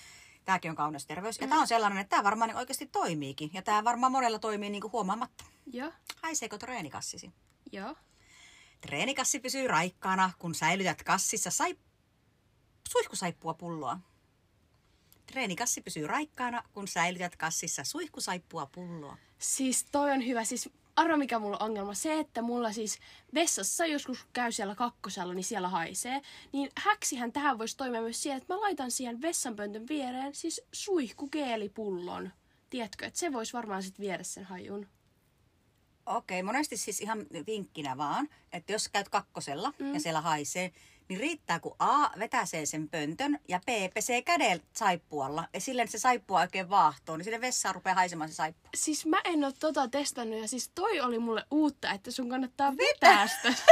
Tämäkin 0.45 0.71
on 0.71 0.75
kaunis 0.75 1.05
terveys. 1.05 1.39
Ja 1.41 1.47
tämä 1.47 1.61
on 1.61 1.67
sellainen, 1.67 1.97
että 1.97 2.09
tämä 2.09 2.23
varmaan 2.23 2.55
oikeasti 2.55 2.85
toimiikin. 2.85 3.49
Ja 3.53 3.61
tämä 3.61 3.83
varmaan 3.83 4.11
monella 4.11 4.39
toimii 4.39 4.69
niin 4.69 4.81
kuin 4.81 4.91
huomaamatta. 4.91 5.43
Joo, 5.73 5.91
Haiseeko 6.23 6.57
treenikassisi? 6.57 7.31
joo. 7.71 7.95
Treenikassi 8.81 9.39
pysyy 9.39 9.67
raikkaana, 9.67 10.31
kun 10.39 10.55
säilytät 10.55 11.03
kassissa 11.03 11.51
sai... 11.51 11.77
suihkusaippua 12.89 13.53
pulloa. 13.53 13.99
Treenikassi 15.31 15.81
pysyy 15.81 16.07
raikkaana, 16.07 16.63
kun 16.73 16.87
säilytät 16.87 17.35
kassissa 17.35 17.83
suihkusaippua 17.83 18.65
pulloa. 18.65 19.17
Siis 19.39 19.85
toi 19.91 20.11
on 20.11 20.25
hyvä. 20.25 20.43
Siis 20.43 20.69
arva 20.95 21.17
mikä 21.17 21.39
mulla 21.39 21.57
on 21.57 21.69
ongelma. 21.69 21.93
Se, 21.93 22.19
että 22.19 22.41
mulla 22.41 22.73
siis 22.73 22.99
vessassa 23.33 23.85
joskus 23.85 24.27
käy 24.33 24.51
siellä 24.51 24.75
kakkosella, 24.75 25.33
niin 25.33 25.43
siellä 25.43 25.67
haisee. 25.69 26.21
Niin 26.51 26.71
häksihän 26.77 27.31
tähän 27.31 27.57
voisi 27.57 27.77
toimia 27.77 28.01
myös 28.01 28.23
siihen, 28.23 28.37
että 28.37 28.53
mä 28.53 28.61
laitan 28.61 28.91
siihen 28.91 29.21
vessanpöntön 29.21 29.87
viereen 29.87 30.35
siis 30.35 30.61
suihkugeelipullon. 30.71 32.31
Tiedätkö, 32.69 33.05
että 33.05 33.19
se 33.19 33.33
voisi 33.33 33.53
varmaan 33.53 33.83
sitten 33.83 34.05
viedä 34.05 34.23
sen 34.23 34.43
hajun. 34.43 34.87
Okei, 36.05 36.43
monesti 36.43 36.77
siis 36.77 37.01
ihan 37.01 37.25
vinkkinä 37.47 37.97
vaan, 37.97 38.29
että 38.53 38.71
jos 38.71 38.89
käyt 38.89 39.09
kakkosella 39.09 39.73
mm. 39.79 39.93
ja 39.93 39.99
siellä 39.99 40.21
haisee, 40.21 40.71
niin 41.09 41.19
riittää 41.19 41.59
kun 41.59 41.75
A 41.79 42.09
vetäsee 42.19 42.65
sen 42.65 42.89
pöntön 42.89 43.39
ja 43.47 43.59
B 43.59 43.67
pesee 43.93 44.21
kädellä 44.21 44.63
saippualla. 44.73 45.47
Ja 45.53 45.61
silleen 45.61 45.87
se 45.87 45.99
saippua 45.99 46.39
oikein 46.39 46.69
vaahtoo, 46.69 47.17
niin 47.17 47.23
sinne 47.23 47.41
vessaan 47.41 47.75
rupeaa 47.75 47.95
haisemaan 47.95 48.29
se 48.29 48.35
saippua. 48.35 48.69
Siis 48.75 49.05
mä 49.05 49.21
en 49.23 49.43
ole 49.43 49.53
tota 49.59 49.87
testannut 49.87 50.39
ja 50.41 50.47
siis 50.47 50.71
toi 50.75 50.99
oli 50.99 51.19
mulle 51.19 51.45
uutta, 51.51 51.91
että 51.91 52.11
sun 52.11 52.29
kannattaa 52.29 52.77
vetää 52.77 53.27
sitä. 53.27 53.53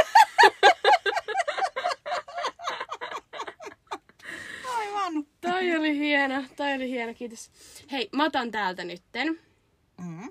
Aivan. 4.78 5.26
toi 5.40 5.76
oli 5.76 5.98
hieno, 5.98 6.44
toi 6.56 6.74
oli 6.74 6.90
hieno, 6.90 7.14
kiitos. 7.14 7.50
Hei, 7.92 8.08
mä 8.16 8.24
otan 8.24 8.50
täältä 8.50 8.84
nytten. 8.84 9.40
Mm. 9.98 10.30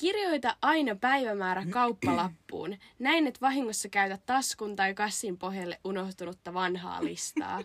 Kirjoita 0.00 0.56
aina 0.62 0.94
päivämäärä 0.94 1.66
kauppalappuun. 1.70 2.76
Näin 2.98 3.26
et 3.26 3.40
vahingossa 3.40 3.88
käytä 3.88 4.18
taskun 4.26 4.76
tai 4.76 4.94
kassin 4.94 5.38
pohjalle 5.38 5.80
unohtunutta 5.84 6.54
vanhaa 6.54 7.04
listaa. 7.04 7.64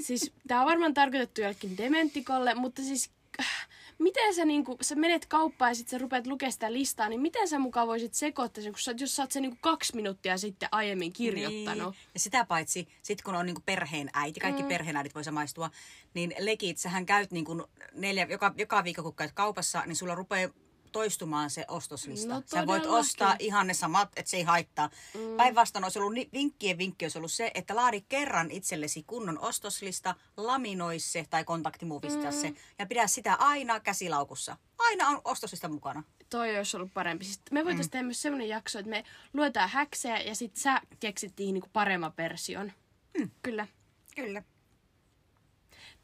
Siis 0.00 0.32
tää 0.48 0.60
on 0.60 0.66
varmaan 0.66 0.94
tarkoitettu 0.94 1.40
jollekin 1.40 1.76
dementikolle, 1.76 2.54
mutta 2.54 2.82
siis 2.82 3.10
äh, 3.40 3.68
miten 3.98 4.34
sä, 4.34 4.44
niinku, 4.44 4.76
sä 4.80 4.94
menet 4.94 5.26
kauppaan 5.26 5.70
ja 5.70 5.74
sit 5.74 5.88
sä 5.88 5.98
rupeat 5.98 6.26
lukemaan 6.26 6.52
sitä 6.52 6.72
listaa, 6.72 7.08
niin 7.08 7.20
miten 7.20 7.48
sä 7.48 7.58
mukaan 7.58 7.88
voisit 7.88 8.14
sekoittaa 8.14 8.62
sen, 8.62 8.72
kun 8.72 8.80
sä, 8.80 8.94
jos 8.98 9.16
sä 9.16 9.22
oot 9.22 9.32
sen 9.32 9.42
niinku 9.42 9.58
kaksi 9.60 9.96
minuuttia 9.96 10.38
sitten 10.38 10.68
aiemmin 10.72 11.12
kirjoittanut. 11.12 11.94
Niin. 11.94 12.10
Ja 12.14 12.20
sitä 12.20 12.44
paitsi, 12.44 12.88
sit 13.02 13.22
kun 13.22 13.34
on 13.34 13.46
niinku 13.46 13.62
perheen 13.66 14.10
äiti, 14.14 14.40
kaikki 14.40 14.62
mm. 14.62 14.68
perheenäidit 14.68 15.14
voi 15.14 15.24
samaistua, 15.24 15.70
niin 16.14 16.34
legit, 16.38 16.78
sähän 16.78 17.06
käyt 17.06 17.30
niinku 17.30 17.68
neljä, 17.92 18.26
joka, 18.30 18.54
joka 18.58 18.84
viikko 18.84 19.02
kun 19.02 19.14
käyt 19.14 19.32
kaupassa, 19.32 19.82
niin 19.86 19.96
sulla 19.96 20.14
rupeaa 20.14 20.50
toistumaan 20.96 21.50
se 21.50 21.64
ostoslista. 21.68 22.34
No 22.34 22.42
Sä 22.46 22.66
voit 22.66 22.86
ostaa 22.86 23.36
ihan 23.38 23.66
ne 23.66 23.74
samat, 23.74 24.08
että 24.16 24.30
se 24.30 24.36
ei 24.36 24.42
haittaa. 24.42 24.90
Mm. 25.14 25.36
Päinvastoin 25.36 25.84
olisi 25.84 25.98
ollut 25.98 26.32
vinkkien 26.32 26.78
vinkki 26.78 27.04
olisi 27.04 27.18
ollut 27.18 27.32
se, 27.32 27.50
että 27.54 27.76
laadi 27.76 28.00
kerran 28.08 28.50
itsellesi 28.50 29.04
kunnon 29.06 29.38
ostoslista, 29.38 30.14
laminoi 30.36 30.98
se 30.98 31.26
tai 31.30 31.44
kontaktimuovista 31.44 32.30
mm. 32.30 32.32
se 32.32 32.52
ja 32.78 32.86
pidä 32.86 33.06
sitä 33.06 33.34
aina 33.34 33.80
käsilaukussa. 33.80 34.56
Aina 34.78 35.08
on 35.08 35.20
ostoslista 35.24 35.68
mukana. 35.68 36.02
Toi 36.30 36.56
olisi 36.56 36.76
ollut 36.76 36.94
parempi. 36.94 37.24
Siis 37.24 37.40
me 37.50 37.64
voitaisiin 37.64 37.86
mm. 37.86 37.90
tehdä 37.90 38.04
myös 38.04 38.22
sellainen 38.22 38.48
jakso, 38.48 38.78
että 38.78 38.90
me 38.90 39.04
luetaan 39.34 39.70
häksejä 39.70 40.18
ja 40.18 40.34
sit 40.34 40.56
sä 40.56 40.80
keksittiin 41.00 41.54
niinku 41.54 41.68
paremman 41.72 42.12
version. 42.18 42.72
Mm. 43.18 43.30
Kyllä. 43.42 43.66
Kyllä. 44.14 44.42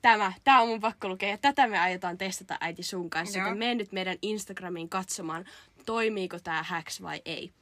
Tämä, 0.02 0.32
tämä 0.44 0.60
on 0.60 0.68
mun 0.68 0.80
pakko 0.80 1.08
lukea. 1.08 1.28
Ja 1.28 1.38
tätä 1.38 1.66
me 1.68 1.78
aiotaan 1.78 2.18
testata 2.18 2.58
äiti 2.60 2.82
sun 2.82 3.10
kanssa. 3.10 3.38
Joo. 3.38 3.46
Joten 3.46 3.58
mene 3.58 3.74
nyt 3.74 3.92
meidän 3.92 4.18
Instagramiin 4.22 4.88
katsomaan, 4.88 5.44
toimiiko 5.86 6.38
tämä 6.38 6.62
hacks 6.62 7.02
vai 7.02 7.22
ei. 7.24 7.52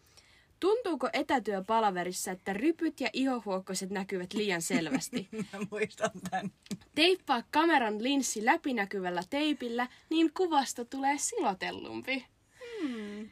Tuntuuko 0.61 1.09
etätyöpalaverissa, 1.13 2.31
että 2.31 2.53
rypyt 2.53 3.01
ja 3.01 3.11
ihohuokkoset 3.13 3.91
näkyvät 3.91 4.33
liian 4.33 4.63
selvästi? 4.63 5.29
Mä 5.53 5.59
muistan 5.71 6.11
tämän. 6.31 6.51
Teippaa 6.95 7.43
kameran 7.51 8.03
linssi 8.03 8.45
läpinäkyvällä 8.45 9.23
teipillä, 9.31 9.89
niin 10.11 10.33
kuvasta 10.37 10.85
tulee 10.85 11.19
silotellumpi. 11.19 12.27
Hmm. 12.83 13.31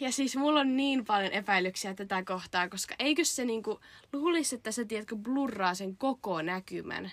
Ja 0.00 0.12
siis 0.12 0.36
mulla 0.36 0.60
on 0.60 0.76
niin 0.76 1.04
paljon 1.04 1.32
epäilyksiä 1.32 1.94
tätä 1.94 2.24
kohtaa, 2.24 2.68
koska 2.68 2.94
eikö 2.98 3.24
se 3.24 3.44
niinku, 3.44 3.80
luulisi, 4.12 4.54
että 4.54 4.72
se 4.72 4.84
tiedätkö, 4.84 5.16
blurraa 5.16 5.74
sen 5.74 5.96
koko 5.96 6.42
näkymän. 6.42 7.12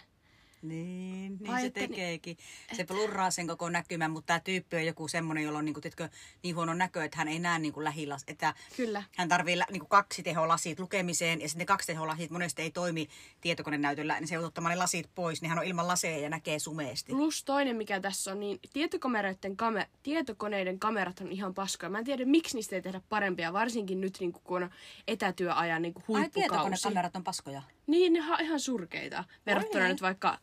Niin, 0.68 1.38
niin 1.40 1.52
Vai 1.52 1.62
se 1.62 1.68
että 1.68 1.80
ni- 1.80 1.88
tekeekin. 1.88 2.38
Se 2.74 2.84
blurraa 2.86 3.32
sen 3.32 3.48
koko 3.48 3.70
näkymän, 3.70 4.12
mutta 4.12 4.26
tämä 4.28 4.40
tyyppi 4.40 4.76
on 4.76 4.86
joku 4.86 5.08
semmoinen, 5.08 5.44
jolla 5.44 5.60
on 5.60 5.66
niin, 5.66 5.74
kuin, 5.74 5.82
tiedätkö, 5.82 6.10
niin 6.44 6.56
huono 6.56 6.74
näkö, 6.74 7.04
että 7.04 7.18
hän 7.18 7.28
ei 7.28 7.40
näe 7.40 7.60
niin 7.60 7.74
kuin 7.74 7.84
lähilas, 7.84 8.24
että 8.28 8.54
Kyllä. 8.78 9.04
hän 9.18 9.30
tarvii 9.30 9.56
niin 9.72 9.80
kuin 9.80 9.90
kaksi 9.90 10.24
teholasit 10.24 10.80
lukemiseen 10.80 11.42
ja 11.42 11.48
sitten 11.50 11.60
ne 11.60 11.66
kaksi 11.66 11.88
teholasit 11.88 12.32
monesti 12.32 12.62
ei 12.62 12.72
toimi 12.72 13.08
tietokonenäytöllä, 13.42 14.20
niin 14.20 14.28
se 14.28 14.36
joutuu 14.36 14.48
ottamaan 14.48 14.70
ne 14.72 14.76
lasit 14.76 15.10
pois, 15.16 15.42
niin 15.42 15.50
hän 15.50 15.60
on 15.60 15.66
ilman 15.66 15.88
laseja 15.88 16.18
ja 16.18 16.30
näkee 16.30 16.60
sumeesti. 16.60 17.12
Plus 17.12 17.44
toinen, 17.44 17.76
mikä 17.76 18.00
tässä 18.00 18.32
on, 18.32 18.40
niin 18.40 18.60
tietokoneiden, 18.74 19.58
kame- 19.58 19.88
tietokoneiden 20.04 20.80
kamerat 20.80 21.20
on 21.22 21.32
ihan 21.32 21.54
paskoja. 21.54 21.90
Mä 21.90 22.00
en 22.00 22.06
tiedä, 22.06 22.26
miksi 22.26 22.56
niistä 22.58 22.76
ei 22.76 22.82
tehdä 22.82 23.02
parempia, 23.10 23.54
varsinkin 23.54 24.02
nyt 24.02 24.18
niin 24.20 24.34
kun 24.34 24.64
on 24.64 24.70
etätyöajan 25.08 25.82
niin 25.82 25.94
Ai 25.98 26.04
huippukausi. 26.08 26.32
tietokonekamerat 26.34 27.16
on 27.16 27.24
paskoja. 27.24 27.62
Niin, 27.88 28.14
ne 28.14 28.20
on 28.34 28.42
ihan 28.42 28.60
surkeita 28.60 29.24
verrattuna 29.46 29.84
Oi. 29.84 29.90
nyt 29.90 30.02
vaikka 30.02 30.38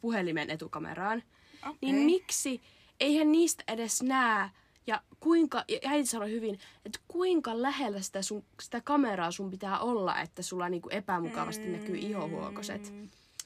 puhelimen 0.00 0.50
etukameraan. 0.50 1.22
Okei. 1.62 1.76
Niin 1.80 1.96
miksi, 1.96 2.62
eihän 3.00 3.32
niistä 3.32 3.64
edes 3.68 4.02
näe, 4.02 4.50
ja 4.86 5.02
kuinka, 5.20 5.64
ja 5.68 5.78
äiti 5.84 6.06
sanoi 6.06 6.30
hyvin, 6.30 6.58
että 6.84 6.98
kuinka 7.08 7.62
lähellä 7.62 8.00
sitä, 8.00 8.22
sun, 8.22 8.44
sitä 8.62 8.80
kameraa 8.80 9.30
sun 9.30 9.50
pitää 9.50 9.78
olla, 9.78 10.20
että 10.20 10.42
sulla 10.42 10.68
niinku 10.68 10.88
epämukavasti 10.88 11.68
näkyy 11.68 11.96
ihohuokoset. 11.96 12.92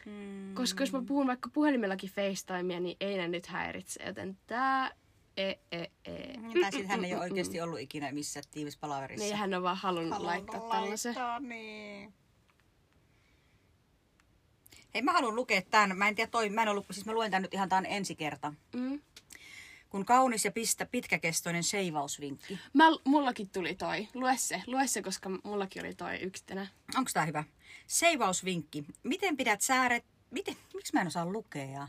Mm. 0.06 0.54
Koska 0.54 0.82
jos 0.82 0.92
mä 0.92 1.02
puhun 1.06 1.26
vaikka 1.26 1.50
puhelimellakin 1.52 2.10
FaceTimea, 2.10 2.80
niin 2.80 2.96
ei 3.00 3.16
ne 3.16 3.28
nyt 3.28 3.46
häiritse. 3.46 4.04
Joten 4.04 4.38
tää... 4.46 4.90
E, 5.36 5.50
e, 5.72 5.78
e. 6.04 6.32
Tai 6.60 6.72
sitten 6.72 6.88
hän 6.88 7.04
ei 7.04 7.14
ole 7.14 7.22
oikeasti 7.22 7.60
ollut 7.60 7.80
ikinä 7.80 8.12
missään 8.12 8.44
tiivispalaverissa. 8.50 9.24
Niin 9.24 9.36
hän 9.36 9.54
on 9.54 9.62
vaan 9.62 9.76
halunnut, 9.76 10.12
Halunnut 10.12 10.34
laittaa 10.34 10.60
tällaisen. 10.60 11.14
laittaa, 11.14 11.40
niin. 11.40 12.14
Hei, 14.98 15.02
mä 15.02 15.12
haluan 15.12 15.36
lukea 15.36 15.62
tämän. 15.62 15.98
Mä 15.98 16.08
en 16.08 16.14
tiedä, 16.14 16.30
toi, 16.30 16.48
mä 16.48 16.62
en 16.62 16.68
ollut, 16.68 16.86
siis 16.90 17.06
mä 17.06 17.12
luen 17.12 17.30
tämän 17.30 17.42
nyt 17.42 17.54
ihan 17.54 17.68
tämän 17.68 17.86
ensi 17.86 18.14
kerta. 18.16 18.52
Mm. 18.74 19.00
Kun 19.90 20.04
kaunis 20.04 20.44
ja 20.44 20.52
pistä, 20.52 20.86
pitkäkestoinen 20.86 21.64
seivausvinkki. 21.64 22.58
Mä, 22.72 22.84
mullakin 23.04 23.50
tuli 23.50 23.74
toi. 23.74 24.08
Lue 24.14 24.36
se, 24.36 24.62
lue 24.66 24.86
se, 24.86 25.02
koska 25.02 25.30
mullakin 25.44 25.84
oli 25.84 25.94
toi 25.94 26.16
yksitänä. 26.16 26.66
Onko 26.96 27.10
tämä 27.14 27.26
hyvä? 27.26 27.44
Seivausvinkki. 27.86 28.84
Miten 29.02 29.36
pidät 29.36 29.60
sääret... 29.60 30.04
Miten? 30.30 30.56
Miksi 30.74 30.92
mä 30.94 31.00
en 31.00 31.06
osaa 31.06 31.26
lukea? 31.26 31.88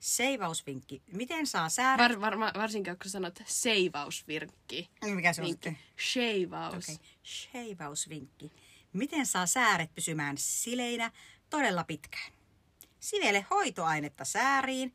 Seivausvinkki. 0.00 1.02
Miten 1.12 1.46
saa 1.46 1.68
sääret... 1.68 2.10
Var, 2.10 2.20
varma, 2.20 2.52
varsinkin 2.54 2.98
kun 3.02 3.10
sanot 3.10 3.42
seivausvirkki. 3.46 4.90
Mikä 5.04 5.32
se 5.32 5.42
on 5.42 5.48
sitten? 5.48 5.78
Sheivaus. 6.12 6.88
Okei. 6.88 6.98
Sheivausvinkki. 7.24 8.52
Miten 8.92 9.26
saa 9.26 9.46
sääret 9.46 9.94
pysymään 9.94 10.36
sileinä 10.38 11.10
todella 11.50 11.84
pitkään? 11.84 12.32
Sivele 13.00 13.46
hoitoainetta 13.50 14.24
sääriin, 14.24 14.94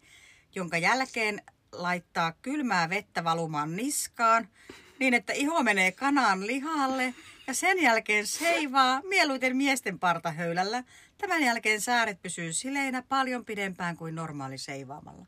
jonka 0.56 0.78
jälkeen 0.78 1.42
laittaa 1.72 2.32
kylmää 2.32 2.90
vettä 2.90 3.24
valumaan 3.24 3.76
niskaan, 3.76 4.48
niin 5.00 5.14
että 5.14 5.34
iho 5.34 5.64
menee 5.64 5.92
kanan 5.92 6.48
lihalle 6.48 7.14
ja 7.48 7.54
sen 7.54 7.82
jälkeen 7.82 8.28
seivaa 8.28 9.02
mieluiten 9.10 9.58
miesten 9.58 10.00
partahöylällä. 10.00 10.84
Tämän 11.18 11.44
jälkeen 11.44 11.82
sääret 11.82 12.22
pysyy 12.22 12.54
sileinä 12.54 13.02
paljon 13.02 13.46
pidempään 13.46 13.98
kuin 13.98 14.16
normaali 14.16 14.58
seivaamalla. 14.58 15.26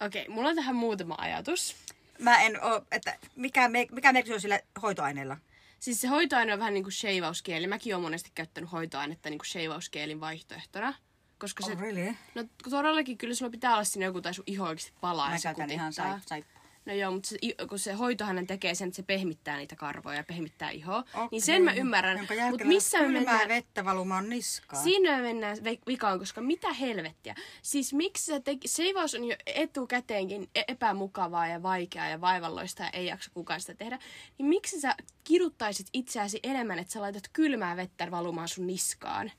Okei, 0.00 0.28
mulla 0.28 0.48
on 0.48 0.56
tähän 0.56 0.76
muutama 0.76 1.14
ajatus. 1.18 1.76
Mä 2.18 2.42
en 2.42 2.62
oo, 2.64 2.82
että 2.90 3.18
mikä, 3.36 3.68
me- 3.68 3.86
mikä 3.92 4.12
merkitys 4.12 4.34
on 4.34 4.40
sillä 4.40 4.60
hoitoaineella? 4.82 5.36
Siis 5.82 6.00
se 6.00 6.08
hoitoaine 6.08 6.52
on 6.52 6.58
vähän 6.58 6.74
niin 6.74 6.84
kuin 6.84 6.92
sheivauskieli. 6.92 7.66
Mäkin 7.66 7.94
olen 7.94 8.02
monesti 8.02 8.30
käyttänyt 8.34 8.72
hoitoainetta 8.72 9.30
niin 9.30 9.38
kuin 9.38 9.46
sheivauskielin 9.46 10.20
vaihtoehtona. 10.20 10.94
Koska 11.38 11.64
se, 11.66 11.72
Oh, 11.72 11.78
really? 11.80 12.14
no 12.34 12.44
todellakin 12.70 13.18
kyllä 13.18 13.34
sulla 13.34 13.50
pitää 13.50 13.72
olla 13.72 13.84
siinä 13.84 14.06
joku 14.06 14.20
tai 14.20 14.34
sun 14.34 14.44
iho 14.46 14.64
oikeasti 14.66 14.92
palaa 15.00 15.30
Mä 15.30 15.36
käytän 15.42 15.70
ihan 15.70 15.86
kutittaa. 15.92 16.20
sai, 16.28 16.42
sai. 16.42 16.44
No 16.84 16.92
joo, 16.92 17.10
mutta 17.10 17.28
se, 17.28 17.38
kun 17.68 17.78
se 17.78 17.92
hoitohan 17.92 18.46
tekee 18.46 18.74
sen, 18.74 18.88
että 18.88 18.96
se 18.96 19.02
pehmittää 19.02 19.56
niitä 19.56 19.76
karvoja 19.76 20.16
ja 20.16 20.24
pehmittää 20.24 20.70
ihoa. 20.70 20.98
Okei. 20.98 21.28
Niin 21.30 21.42
sen 21.42 21.62
mä 21.62 21.72
ymmärrän. 21.72 22.28
Mutta 22.50 22.64
missä 22.64 23.02
me 23.02 23.08
mennään... 23.08 23.48
vettä 23.48 23.84
valumaan 23.84 24.28
niskaan. 24.28 24.82
Siinä 24.82 25.16
me 25.16 25.22
mennään 25.22 25.56
vikaan, 25.86 26.18
koska 26.18 26.40
mitä 26.40 26.72
helvettiä. 26.72 27.34
Siis 27.62 27.92
miksi 27.92 28.24
se 28.24 28.40
te- 28.40 28.56
seivaus 28.66 29.14
on 29.14 29.24
jo 29.24 29.36
etukäteenkin 29.46 30.50
e- 30.54 30.64
epämukavaa 30.68 31.46
ja 31.46 31.62
vaikeaa 31.62 32.08
ja 32.08 32.20
vaivalloista 32.20 32.82
ja 32.82 32.90
ei 32.90 33.06
jaksa 33.06 33.30
kukaan 33.34 33.60
sitä 33.60 33.74
tehdä. 33.74 33.98
Niin 34.38 34.46
miksi 34.46 34.80
sä 34.80 34.94
kiduttaisit 35.24 35.86
itseäsi 35.92 36.40
enemmän, 36.42 36.78
että 36.78 36.92
sä 36.92 37.00
laitat 37.00 37.28
kylmää 37.32 37.76
vettä 37.76 38.10
valumaan 38.10 38.48
sun 38.48 38.66
niskaan? 38.66 39.32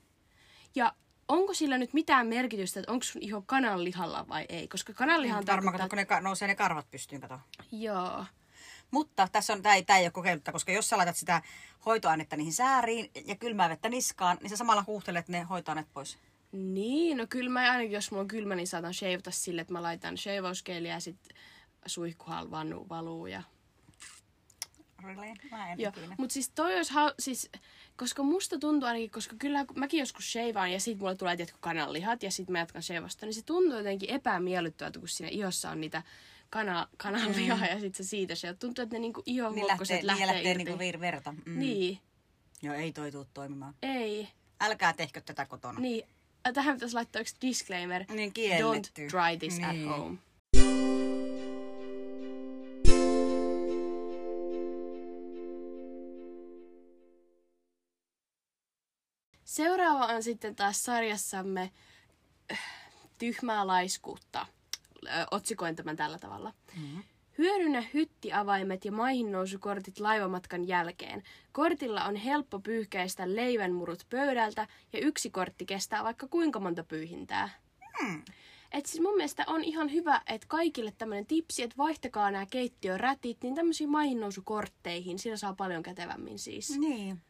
Ja 0.74 0.92
onko 1.28 1.54
sillä 1.54 1.78
nyt 1.78 1.92
mitään 1.92 2.26
merkitystä, 2.26 2.80
että 2.80 2.92
onko 2.92 3.04
sun 3.04 3.22
iho 3.22 3.42
kananlihalla 3.46 4.28
vai 4.28 4.46
ei? 4.48 4.68
Koska 4.68 4.92
kananlihan 4.92 5.46
Varmaan 5.46 5.64
tarkoittaa... 5.64 5.88
kun 5.88 5.96
ne 5.96 6.04
ka- 6.04 6.20
nousee 6.20 6.48
ne 6.48 6.54
karvat 6.54 6.90
pystyyn, 6.90 7.20
kato. 7.20 7.38
Joo. 7.72 8.24
Mutta 8.90 9.28
tässä 9.32 9.52
on, 9.52 9.62
tämä 9.62 9.74
ei, 9.74 9.82
tää 9.82 9.98
ei 9.98 10.04
ole 10.04 10.10
kokeilutta, 10.10 10.52
koska 10.52 10.72
jos 10.72 10.88
sä 10.88 10.96
laitat 10.96 11.16
sitä 11.16 11.42
hoitoainetta 11.86 12.36
niihin 12.36 12.52
sääriin 12.52 13.10
ja 13.24 13.36
kylmää 13.36 13.68
vettä 13.68 13.88
niskaan, 13.88 14.38
niin 14.40 14.50
sä 14.50 14.56
samalla 14.56 14.84
huuhtelet 14.86 15.28
ne 15.28 15.42
hoitoaineet 15.42 15.88
pois. 15.92 16.18
Niin, 16.52 17.16
no 17.16 17.26
kyllä 17.28 17.50
mä 17.50 17.60
ainakin, 17.72 17.92
jos 17.92 18.10
mulla 18.10 18.20
on 18.20 18.28
kylmä, 18.28 18.54
niin 18.54 18.66
saatan 18.66 18.94
sheivata 18.94 19.30
sille, 19.30 19.60
että 19.60 19.72
mä 19.72 19.82
laitan 19.82 20.18
sheivauskeeliä 20.18 20.92
ja 20.94 21.00
sit 21.00 21.16
suihkuhan 21.86 22.50
valuu 22.88 23.26
ja... 23.26 23.42
Really? 25.04 25.34
Mä 25.50 25.72
en 25.72 25.80
Joo, 25.80 25.92
ikinä. 25.96 26.14
mutta 26.18 26.32
siis 26.32 26.50
toi 26.50 26.76
olisi, 26.76 26.92
hau- 26.94 27.14
siis, 27.18 27.50
koska 27.96 28.22
musta 28.22 28.58
tuntuu 28.58 28.86
ainakin, 28.88 29.10
koska 29.10 29.36
kyllä 29.38 29.64
mäkin 29.74 30.00
joskus 30.00 30.32
sheivaan 30.32 30.72
ja 30.72 30.80
sit 30.80 30.98
mulle 30.98 31.14
tulee 31.16 31.36
tietysti 31.36 31.58
kananlihat 31.60 32.22
ja 32.22 32.30
sit 32.30 32.50
mä 32.50 32.58
jatkan 32.58 32.82
sheivasta, 32.82 33.26
niin 33.26 33.34
se 33.34 33.42
tuntuu 33.42 33.76
jotenkin 33.78 34.10
epämiellyttävältä, 34.10 34.98
kun 34.98 35.08
siinä 35.08 35.30
ihossa 35.30 35.70
on 35.70 35.80
niitä 35.80 36.02
kana, 36.50 36.88
kananlihaa 36.96 37.56
mm. 37.58 37.64
ja 37.64 37.80
sit 37.80 37.94
se 37.94 38.04
siitä 38.04 38.34
se 38.34 38.54
Tuntuu, 38.54 38.82
että 38.82 38.96
ne 38.96 39.00
niinku 39.00 39.22
Niin 39.26 39.36
ihohuokkoset 39.36 40.02
lähtee, 40.02 40.26
lähtee, 40.26 40.26
niin 40.26 40.34
lähtee 40.46 40.50
irti. 40.50 40.64
niinku 40.64 40.98
vir- 40.98 41.00
verta. 41.00 41.34
Mm. 41.46 41.58
Niin, 41.58 41.98
Joo, 42.62 42.74
ei 42.74 42.92
toi 42.92 43.12
tuu 43.12 43.26
toimimaan. 43.34 43.74
ei. 43.82 44.28
Älkää 44.60 44.92
tehkö 44.92 45.20
tätä 45.20 45.46
kotona. 45.46 45.80
Niin, 45.80 46.04
Ä, 46.46 46.52
tähän 46.52 46.74
pitäisi 46.76 46.94
laittaa 46.94 47.20
yksi 47.20 47.36
disclaimer. 47.42 48.04
Niin 48.14 48.32
kielletty. 48.32 49.06
Don't 49.06 49.10
try 49.10 49.38
this 49.38 49.58
niin. 49.58 49.88
at 49.88 49.98
home. 49.98 50.18
Seuraava 59.44 60.06
on 60.06 60.22
sitten 60.22 60.56
taas 60.56 60.84
sarjassamme 60.84 61.70
äh, 62.52 62.58
tyhmää 63.18 63.66
laiskuutta. 63.66 64.46
Otsikoin 65.30 65.76
tämän 65.76 65.96
tällä 65.96 66.18
tavalla. 66.18 66.52
Mm. 66.76 67.02
Hyödynnä 67.38 67.84
hyttiavaimet 67.94 68.84
ja 68.84 68.92
maihinnousukortit 68.92 70.00
laivamatkan 70.00 70.68
jälkeen. 70.68 71.22
Kortilla 71.52 72.04
on 72.04 72.16
helppo 72.16 72.60
pyyhkäistä 72.60 73.34
leivänmurut 73.34 74.06
pöydältä 74.10 74.66
ja 74.92 74.98
yksi 74.98 75.30
kortti 75.30 75.66
kestää 75.66 76.04
vaikka 76.04 76.28
kuinka 76.28 76.60
monta 76.60 76.84
pyyhintää. 76.84 77.50
Hmm. 78.00 78.22
Et 78.72 78.86
siis 78.86 79.02
mun 79.02 79.16
mielestä 79.16 79.44
on 79.46 79.64
ihan 79.64 79.92
hyvä, 79.92 80.20
että 80.26 80.46
kaikille 80.48 80.92
tämmöinen 80.98 81.26
tipsi, 81.26 81.62
että 81.62 81.76
vaihtakaa 81.76 82.30
nämä 82.30 82.46
keittiörätit, 82.46 83.42
niin 83.42 83.54
tämmöisiin 83.54 83.90
maihinnousukortteihin, 83.90 85.18
sillä 85.18 85.36
saa 85.36 85.54
paljon 85.54 85.82
kätevämmin 85.82 86.38
siis. 86.38 86.78
Niin. 86.78 87.22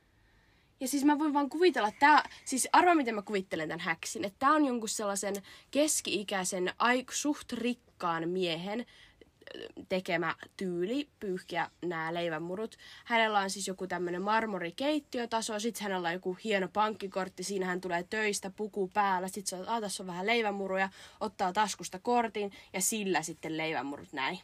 Ja 0.81 0.89
siis 0.89 1.05
mä 1.05 1.19
voin 1.19 1.33
vaan 1.35 1.49
kuvitella, 1.51 1.93
tää, 1.99 2.29
siis 2.45 2.69
arvaa 2.73 2.95
miten 2.95 3.15
mä 3.15 3.23
kuvittelen 3.23 3.69
tämän 3.69 3.81
häksin, 3.81 4.25
että 4.25 4.39
tää 4.39 4.51
on 4.51 4.65
jonkun 4.65 4.89
sellaisen 4.89 5.35
keski-ikäisen, 5.71 6.73
aik, 6.79 7.13
suht 7.13 7.53
rikkaan 7.53 8.29
miehen 8.29 8.87
tekemä 9.89 10.35
tyyli 10.57 11.09
pyyhkiä 11.21 11.71
nämä 11.85 12.15
leivänmurut. 12.15 12.77
Hänellä 13.05 13.39
on 13.41 13.51
siis 13.51 13.69
joku 13.69 13.87
tämmöinen 13.87 14.23
marmorikeittiötaso, 14.23 15.61
sitten 15.61 15.83
hänellä 15.83 16.09
on 16.09 16.15
joku 16.15 16.37
hieno 16.45 16.69
pankkikortti, 16.73 17.43
siinä 17.43 17.67
hän 17.67 17.81
tulee 17.81 18.03
töistä, 18.11 18.51
puku 18.51 18.91
päällä, 18.95 19.29
sitten 19.29 19.47
se 19.47 19.57
on, 19.57 19.69
"Aa, 19.69 19.81
tässä 19.81 20.03
on 20.03 20.07
vähän 20.07 20.27
leivänmuruja, 20.27 20.89
ottaa 21.21 21.53
taskusta 21.53 21.99
kortin 21.99 22.53
ja 22.73 22.81
sillä 22.81 23.23
sitten 23.23 23.57
leivänmurut 23.57 24.13
näin. 24.13 24.39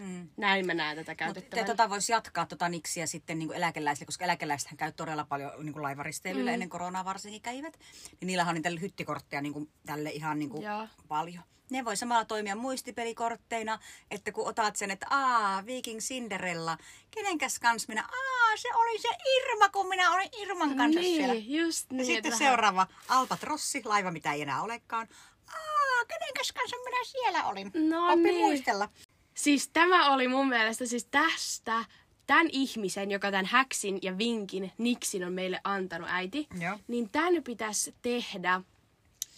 Mm. 0.00 0.28
Näin 0.36 0.66
mä 0.66 0.74
näen 0.74 0.96
tätä 0.96 1.10
Mutta 1.10 1.14
käytettävän. 1.14 1.66
tota 1.66 1.90
voisi 1.90 2.12
jatkaa 2.12 2.46
tota 2.46 2.68
niksiä 2.68 3.06
sitten 3.06 3.38
niin 3.38 3.52
eläkeläisille, 3.52 4.06
koska 4.06 4.24
eläkeläisethän 4.24 4.76
käy 4.76 4.92
todella 4.92 5.24
paljon 5.24 5.52
niin 5.62 5.82
laivaristeilyllä 5.82 6.50
mm. 6.50 6.54
ennen 6.54 6.68
koronaa 6.68 7.04
varsinkin 7.04 7.42
kävivät. 7.42 7.78
Niin 8.20 8.26
niillähän 8.26 8.56
on 8.56 8.62
niitä 8.62 8.80
hyttikortteja 8.80 9.42
niin 9.42 9.52
kuin, 9.52 9.70
tälle 9.86 10.10
ihan 10.10 10.38
niin 10.38 10.50
kuin, 10.50 10.64
paljon. 11.08 11.44
Ne 11.70 11.84
voi 11.84 11.96
samalla 11.96 12.24
toimia 12.24 12.56
muistipelikortteina, 12.56 13.78
että 14.10 14.32
kun 14.32 14.48
otat 14.48 14.76
sen, 14.76 14.90
että 14.90 15.06
aa, 15.10 15.66
Viking 15.66 16.00
Cinderella, 16.00 16.78
kenenkäs 17.10 17.58
kanssa 17.58 17.88
minä, 17.88 18.02
aa, 18.02 18.56
se 18.56 18.68
oli 18.74 18.98
se 18.98 19.08
Irma, 19.36 19.68
kun 19.68 19.88
minä 19.88 20.14
olin 20.14 20.28
Irman 20.38 20.76
kanssa 20.76 21.00
niin, 21.00 21.16
siellä. 21.16 21.34
just 21.34 21.90
Ja 21.90 21.96
niin. 21.96 22.06
sitten 22.06 22.32
että 22.32 22.38
seuraava 22.38 22.86
Albatrossi, 23.08 23.82
laiva 23.84 24.10
mitä 24.10 24.32
ei 24.32 24.42
enää 24.42 24.62
olekaan. 24.62 25.08
Aa, 25.46 26.04
kenenkäs 26.08 26.52
kanssa 26.52 26.76
minä 26.84 27.04
siellä 27.04 27.44
olin. 27.44 27.70
No 27.74 28.12
Oppi 28.12 28.22
niin. 28.22 28.40
muistella. 28.40 28.88
Siis 29.34 29.68
tämä 29.68 30.14
oli 30.14 30.28
mun 30.28 30.48
mielestä 30.48 30.86
siis 30.86 31.04
tästä, 31.10 31.84
tämän 32.26 32.48
ihmisen, 32.52 33.10
joka 33.10 33.30
tämän 33.30 33.46
häksin 33.46 33.98
ja 34.02 34.18
vinkin 34.18 34.72
Niksin 34.78 35.24
on 35.24 35.32
meille 35.32 35.60
antanut 35.64 36.08
äiti, 36.10 36.46
Joo. 36.60 36.78
niin 36.88 37.10
tämän 37.10 37.42
pitäisi 37.42 37.94
tehdä 38.02 38.60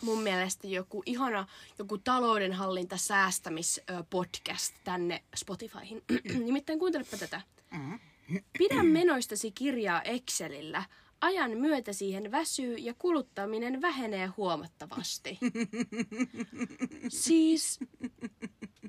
mun 0.02 0.22
mielestä 0.22 0.66
joku 0.66 1.02
ihana 1.06 1.46
joku 1.78 1.98
taloudenhallinta 1.98 2.96
säästämis 2.96 3.80
ö, 3.90 4.04
podcast 4.10 4.74
tänne 4.84 5.22
Spotifyhin. 5.36 6.02
Nimittäin 6.44 6.78
kuuntelepa 6.78 7.16
tätä. 7.16 7.40
Mm. 7.70 7.98
Pidä 8.58 8.82
menoistasi 8.82 9.50
kirjaa 9.52 10.02
Excelillä. 10.02 10.84
Ajan 11.26 11.50
myötä 11.50 11.92
siihen 11.92 12.30
väsyy 12.30 12.74
ja 12.76 12.94
kuluttaminen 12.98 13.82
vähenee 13.82 14.26
huomattavasti. 14.26 15.38
siis 17.08 17.80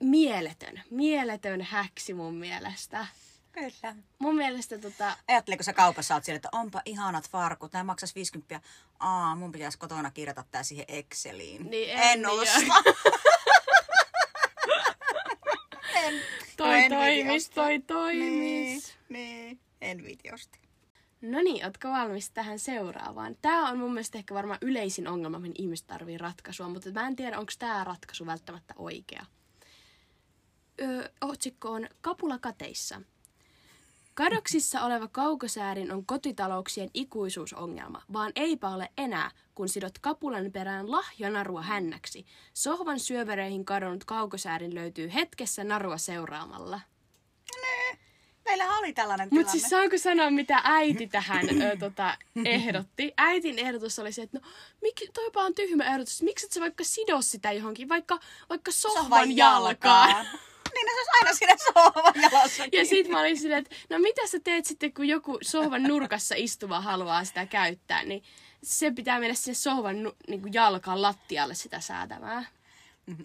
mieletön, 0.02 0.82
mieletön 0.90 1.62
häksi 1.62 2.14
mun 2.14 2.36
mielestä. 2.36 3.08
Kyllä. 3.52 3.96
Mun 4.20 4.36
mielestä 4.36 4.78
tota, 4.78 5.18
Ajatteliko 5.28 5.64
sä 5.64 5.74
kaupassa 5.74 6.16
oot 6.16 6.24
siellä, 6.24 6.36
että 6.36 6.50
onpa 6.52 6.82
ihanat 6.86 7.30
farkut, 7.30 7.74
nämä 7.74 7.84
maksas 7.84 8.16
50. 8.16 8.62
Aa, 9.00 9.36
mun 9.36 9.52
pitäisi 9.52 9.78
kotona 9.78 10.12
kirjata 10.12 10.44
tää 10.52 10.64
siihen 10.64 10.86
Exceliin. 10.88 11.70
Niin, 11.70 11.90
en 11.90 12.00
en 12.00 12.22
niin 12.22 12.72
en. 16.04 16.22
toi 16.58 16.90
No, 16.90 16.96
toimis, 16.96 17.50
toi 17.50 17.80
toimis. 17.80 18.20
Niin, 18.20 18.82
niin, 19.10 19.60
en 19.82 20.04
viiti 20.04 20.32
ostaa. 20.34 20.67
No 21.22 21.42
niin, 21.42 21.66
ootko 21.66 21.88
valmis 21.88 22.30
tähän 22.32 22.60
seuraavaan? 22.60 23.36
Tämä 23.42 23.70
on 23.70 23.78
mun 23.78 23.94
mielestä 23.94 24.18
ehkä 24.18 24.34
varmaan 24.34 24.60
yleisin 24.62 25.08
ongelma, 25.08 25.40
mihin 25.40 25.56
ihmiset 25.58 25.88
tarvii 25.88 26.18
ratkaisua, 26.18 26.70
mutta 26.70 26.92
mä 26.92 27.08
en 27.08 27.16
tiedä, 27.16 27.40
onko 27.40 27.52
tämä 27.60 27.84
ratkaisu 27.84 28.26
välttämättä 28.26 28.74
oikea. 28.78 29.26
Öö, 30.82 31.10
otsikko 31.22 31.72
on 31.72 31.88
Kapula 32.02 32.38
kateissa. 32.38 33.02
Kadoksissa 34.14 34.82
oleva 34.82 35.08
kaukosäärin 35.08 35.92
on 35.92 36.06
kotitalouksien 36.06 36.90
ikuisuusongelma, 36.94 38.02
vaan 38.14 38.32
eipä 38.36 38.70
ole 38.70 38.90
enää, 38.98 39.32
kun 39.56 39.70
sidot 39.70 40.00
kapulan 40.00 40.52
perään 40.52 40.92
lahjanarua 40.92 41.62
hännäksi. 41.62 42.26
Sohvan 42.54 43.00
syövereihin 43.00 43.66
kadonnut 43.66 44.04
kaukosäärin 44.04 44.76
löytyy 44.76 45.14
hetkessä 45.14 45.64
narua 45.64 45.98
seuraamalla. 45.98 46.80
Meillähän 48.48 48.80
oli 48.80 48.94
tällainen 48.94 49.28
Mutta 49.32 49.52
siis 49.52 49.64
saanko 49.64 49.98
sanoa, 49.98 50.30
mitä 50.30 50.62
äiti 50.64 51.08
tähän 51.08 51.62
ö, 51.62 51.78
tota, 51.80 52.18
ehdotti? 52.46 53.14
Äitin 53.18 53.60
ehdotus 53.60 54.00
oli 54.00 54.12
se, 54.12 54.22
että 54.22 54.40
no, 54.40 54.48
miksi, 54.82 55.10
toipa 55.14 55.44
on 55.44 55.56
tyhmä 55.56 55.84
ehdotus. 55.84 56.22
Miksi 56.22 56.46
et 56.46 56.52
sä 56.52 56.60
vaikka 56.62 56.84
sido 56.84 57.22
sitä 57.22 57.52
johonkin, 57.52 57.90
vaikka, 57.90 58.20
vaikka 58.50 58.72
sohvan, 58.72 59.38
jalkaan? 59.38 60.28
niin 60.74 60.86
no 60.86 60.92
se 60.92 60.98
olisi 60.98 61.12
aina 61.20 61.34
siinä 61.34 61.56
sohvan 61.74 62.32
jalassakin. 62.32 62.78
Ja 62.80 62.86
sit 62.86 63.08
mä 63.08 63.20
olin 63.20 63.38
silleen, 63.38 63.60
että 63.60 63.76
no 63.90 64.00
mitä 64.00 64.28
sä 64.28 64.40
teet 64.40 64.66
sitten, 64.66 64.94
kun 64.94 65.08
joku 65.08 65.38
sohvan 65.42 65.84
nurkassa 65.84 66.36
istuva 66.38 66.82
haluaa 66.82 67.26
sitä 67.26 67.46
käyttää, 67.46 68.04
niin 68.04 68.24
se 68.64 68.92
pitää 68.92 69.20
mennä 69.20 69.36
sinne 69.36 69.56
sohvan 69.56 70.04
nu, 70.04 70.14
niin 70.28 70.42
kuin 70.42 70.54
jalkaan 70.54 71.02
lattialle 71.02 71.56
sitä 71.56 71.80
säätämään. 71.80 72.48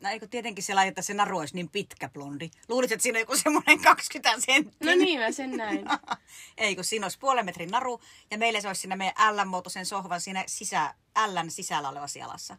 No 0.02 0.08
eikö 0.10 0.26
tietenkin 0.26 0.64
se 0.64 0.74
laiteta 0.74 1.02
se 1.02 1.14
naru 1.14 1.38
olisi 1.38 1.54
niin 1.54 1.68
pitkä 1.68 2.08
blondi. 2.08 2.50
Luulisit, 2.68 2.92
että 2.92 3.02
siinä 3.02 3.16
on 3.16 3.20
joku 3.20 3.36
semmoinen 3.36 3.80
20 3.90 4.40
senttiä. 4.40 4.90
No 4.90 5.04
niin, 5.04 5.20
mä 5.20 5.32
sen 5.32 5.50
näin. 5.56 5.84
Ei, 6.58 6.74
kun 6.74 6.84
siinä 6.84 7.04
olisi 7.04 7.18
puolen 7.18 7.44
metrin 7.44 7.70
naru 7.70 8.00
ja 8.30 8.38
meillä 8.38 8.60
se 8.60 8.68
olisi 8.68 8.80
siinä 8.80 8.96
meidän 8.96 9.36
L-muotoisen 9.36 9.86
sohvan 9.86 10.20
siinä 10.20 10.44
sisä, 10.46 10.94
Ln 11.26 11.50
sisällä 11.50 11.88
olevassa 11.88 12.18
jalassa. 12.18 12.56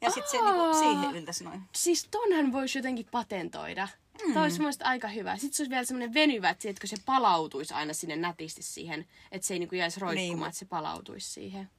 Ja 0.00 0.10
sitten 0.10 0.30
se 0.30 0.42
niinku, 0.42 0.74
siihen 0.78 1.16
yltäisi 1.16 1.44
noin. 1.44 1.62
Siis 1.74 2.08
tonhan 2.10 2.52
voisi 2.52 2.78
jotenkin 2.78 3.06
patentoida. 3.10 3.88
Mm. 4.26 4.32
Tämä 4.32 4.42
olisi 4.44 4.60
mun 4.60 4.72
aika 4.82 5.08
hyvä. 5.08 5.36
Sitten 5.36 5.56
se 5.56 5.62
olisi 5.62 5.70
vielä 5.70 5.84
semmoinen 5.84 6.14
venyvä, 6.14 6.50
että 6.50 6.68
että 6.68 6.86
se 6.86 6.96
palautuisi 7.06 7.74
aina 7.74 7.92
sinne 7.94 8.16
nätisti 8.16 8.62
siihen. 8.62 9.06
Että 9.32 9.46
se 9.46 9.54
ei 9.54 9.58
niinku 9.58 9.74
jäisi 9.74 10.00
roikkumaan, 10.00 10.38
Niin. 10.38 10.46
että 10.48 10.58
se 10.58 10.64
palautuisi 10.64 11.30
siihen. 11.30 11.70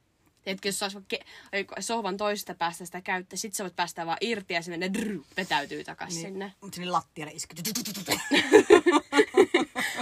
Tiedätkö, 0.44 0.68
jos 0.68 0.78
saisi 0.78 0.98
ke- 1.14 1.24
sohvan 1.80 2.16
toisesta 2.16 2.54
päästä 2.54 2.84
sitä 2.84 3.00
käyttää, 3.00 3.36
sitten 3.36 3.56
sä 3.56 3.64
voit 3.64 3.76
päästä 3.76 4.06
vaan 4.06 4.18
irti 4.20 4.54
ja 4.54 4.62
se 4.62 4.70
menee 4.70 4.92
drrr, 4.92 5.20
vetäytyy 5.36 5.84
takaisin 5.84 6.22
niin. 6.22 6.32
sinne. 6.32 6.52
Mutta 6.60 6.74
sinne 6.74 6.90
lattialle 6.90 7.32
iski. 7.32 7.54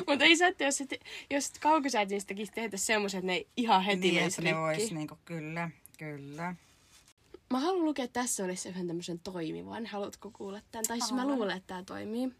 Mutta 0.06 0.24
ei 0.24 0.36
että 0.48 0.64
jos, 0.64 0.80
et, 0.80 0.90
jos 1.30 1.50
kaukosäätiistäkin 1.60 2.48
tehdä 2.54 2.76
semmoisen, 2.76 3.18
että 3.18 3.26
ne 3.26 3.34
ei 3.34 3.46
ihan 3.56 3.82
heti 3.82 4.00
niin, 4.00 4.14
menisi 4.14 4.40
että 4.40 4.54
ne 4.54 4.60
vois 4.60 4.92
niinku, 4.92 5.18
kyllä, 5.24 5.70
kyllä. 5.98 6.54
Mä 7.50 7.60
haluan 7.60 7.84
lukea 7.84 8.08
tässä 8.08 8.44
olisi 8.44 8.68
yhden 8.68 8.86
tämmöisen 8.86 9.18
toimivan. 9.18 9.86
Haluatko 9.86 10.30
kuulla 10.30 10.60
tämän? 10.72 10.84
Tai 10.88 11.00
siis 11.00 11.12
mä 11.12 11.26
luulen, 11.26 11.56
että 11.56 11.66
tämä 11.66 11.82
toimii. 11.82 12.32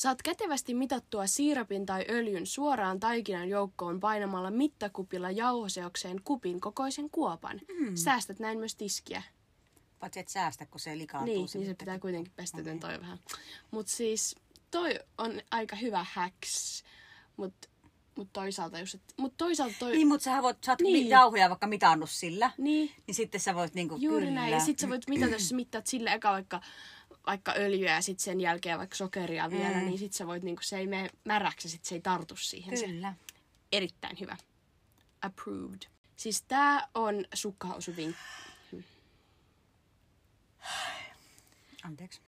Saat 0.00 0.22
kätevästi 0.22 0.74
mitattua 0.74 1.26
siirapin 1.26 1.86
tai 1.86 2.04
öljyn 2.08 2.46
suoraan 2.46 3.00
taikinan 3.00 3.48
joukkoon 3.48 4.00
painamalla 4.00 4.50
mittakupilla 4.50 5.30
jauhoseokseen 5.30 6.22
kupin 6.24 6.60
kokoisen 6.60 7.10
kuopan. 7.10 7.60
Mm. 7.78 7.96
Säästät 7.96 8.38
näin 8.38 8.58
myös 8.58 8.74
tiskiä. 8.74 9.22
Paitsi 9.98 10.20
et 10.20 10.28
säästä, 10.28 10.66
kun 10.66 10.80
se 10.80 10.98
likaantuu. 10.98 11.34
niin, 11.34 11.48
niin 11.54 11.66
se 11.66 11.74
pitää 11.74 11.98
kuitenkin 11.98 12.32
pestä, 12.36 12.58
joten 12.58 12.80
toi 12.80 13.00
vähän. 13.00 13.18
Mut 13.70 13.88
siis 13.88 14.36
toi 14.70 15.00
on 15.18 15.40
aika 15.50 15.76
hyvä 15.76 16.06
hacks. 16.12 16.84
Mut, 17.36 17.54
mut 18.16 18.28
toisaalta 18.32 18.78
just, 18.78 18.94
et, 18.94 19.02
mut 19.16 19.34
toisaalta 19.36 19.76
toi... 19.78 19.92
Niin, 19.92 20.08
mutta 20.08 20.24
sä 20.24 20.42
voit, 20.42 20.64
sä 20.64 20.72
oot 20.72 20.80
Niin. 20.80 21.08
jauhoja 21.08 21.48
vaikka 21.48 21.66
mitannut 21.66 22.10
sillä. 22.10 22.50
niin 22.58 22.90
Niin 23.06 23.14
sitten 23.14 23.40
sä 23.40 23.54
voit 23.54 23.74
niinku, 23.74 23.96
Juuri 23.96 24.26
kyllä. 24.26 24.40
näin. 24.40 24.52
Ja 24.52 24.60
sit 24.60 24.78
sä 24.78 24.88
voit 24.88 25.08
mitata, 25.08 25.32
jos 25.32 25.48
sä 25.48 25.56
mittaat 25.56 25.86
sille 25.86 26.12
eka 26.12 26.30
vaikka 26.30 26.60
vaikka 27.26 27.54
öljyä 27.56 27.94
ja 27.94 28.00
sitten 28.02 28.24
sen 28.24 28.40
jälkeen 28.40 28.78
vaikka 28.78 28.96
sokeria 28.96 29.50
vielä, 29.50 29.76
Mm. 29.76 29.84
niin 29.84 29.98
sit 29.98 30.12
sä 30.12 30.26
voit, 30.26 30.42
niinku, 30.42 30.62
se 30.62 30.78
ei 30.78 30.86
mene 30.86 31.10
märäksi 31.24 31.66
ja 31.68 31.70
sit 31.70 31.84
se 31.84 31.94
ei 31.94 32.00
tartu 32.00 32.36
siihen. 32.36 32.78
Se 32.78 32.86
Kyllä. 32.86 33.14
erittäin 33.72 34.20
hyvä. 34.20 34.36
Approved. 35.22 35.82
Siis 36.16 36.42
tää 36.42 36.88
on 36.94 37.24
sukkahousuvinkki. 37.34 38.20
Anteeksi. 41.82 42.20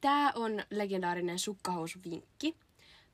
Tää 0.00 0.32
on 0.34 0.62
legendaarinen 0.70 1.38
sukkahousuvinkki. 1.38 2.56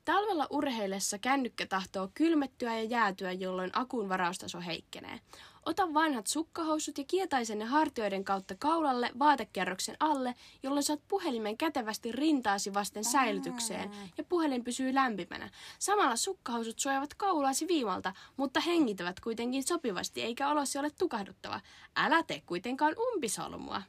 Talvella 0.05 0.47
urheillessa 0.49 1.17
kännykkä 1.17 1.65
tahtoo 1.65 2.11
kylmettyä 2.13 2.75
ja 2.75 2.83
jäätyä, 2.83 3.31
jolloin 3.31 3.69
akun 3.73 4.09
varaustaso 4.09 4.61
heikkenee. 4.61 5.19
Ota 5.65 5.93
vanhat 5.93 6.27
sukkahousut 6.27 6.97
ja 6.97 7.03
kietaisen 7.07 7.59
ne 7.59 7.65
hartioiden 7.65 8.23
kautta 8.23 8.55
kaulalle 8.59 9.11
vaatekerroksen 9.19 9.95
alle, 9.99 10.35
jolloin 10.63 10.83
saat 10.83 11.07
puhelimen 11.07 11.57
kätevästi 11.57 12.11
rintaasi 12.11 12.73
vasten 12.73 13.03
säilytykseen 13.03 13.91
ja 14.17 14.23
puhelin 14.23 14.63
pysyy 14.63 14.95
lämpimänä. 14.95 15.49
Samalla 15.79 16.15
sukkahousut 16.15 16.79
suojavat 16.79 17.13
kaulaasi 17.13 17.67
viimalta, 17.67 18.13
mutta 18.37 18.59
hengitävät 18.59 19.19
kuitenkin 19.19 19.63
sopivasti 19.63 20.21
eikä 20.21 20.49
olosi 20.49 20.77
ole 20.77 20.89
tukahduttava. 20.89 21.61
Älä 21.95 22.23
tee 22.23 22.41
kuitenkaan 22.45 22.95
umpisolmua. 23.13 23.81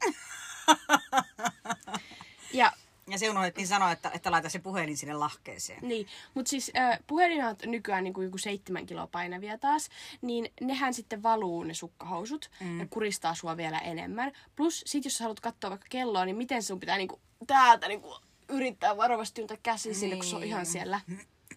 ja 2.52 2.72
Ja 3.12 3.18
se 3.18 3.30
unohdettiin 3.30 3.66
sanoa, 3.66 3.92
että, 3.92 4.10
että 4.14 4.30
laita 4.30 4.48
se 4.48 4.58
puhelin 4.58 4.96
sinne 4.96 5.14
lahkeeseen. 5.14 5.88
Niin, 5.88 6.06
mutta 6.34 6.50
siis 6.50 6.72
äh, 6.76 6.98
puhelimet 7.06 7.62
on 7.62 7.70
nykyään 7.70 8.04
niin 8.04 8.14
kuin 8.14 8.24
joku 8.24 8.38
seitsemän 8.38 8.86
kiloa 8.86 9.06
painavia 9.06 9.58
taas, 9.58 9.88
niin 10.22 10.52
nehän 10.60 10.94
sitten 10.94 11.22
valuu 11.22 11.62
ne 11.62 11.74
sukkahousut 11.74 12.50
mm. 12.60 12.80
ja 12.80 12.86
kuristaa 12.90 13.34
sua 13.34 13.56
vielä 13.56 13.78
enemmän. 13.78 14.32
Plus 14.56 14.82
sit 14.86 15.04
jos 15.04 15.18
sä 15.18 15.24
haluat 15.24 15.40
katsoa 15.40 15.70
vaikka 15.70 15.86
kelloa, 15.90 16.24
niin 16.24 16.36
miten 16.36 16.62
sun 16.62 16.80
pitää 16.80 16.96
niin 16.96 17.08
kuin, 17.08 17.20
täältä 17.46 17.88
niin 17.88 18.00
kuin, 18.02 18.14
yrittää 18.48 18.96
varovasti 18.96 19.34
työntää 19.34 19.56
käsi 19.62 19.94
sinne, 19.94 20.16
kun 20.16 20.24
se 20.24 20.36
on 20.36 20.40
Niin. 20.40 20.48
ihan 20.48 20.66
siellä. 20.66 21.00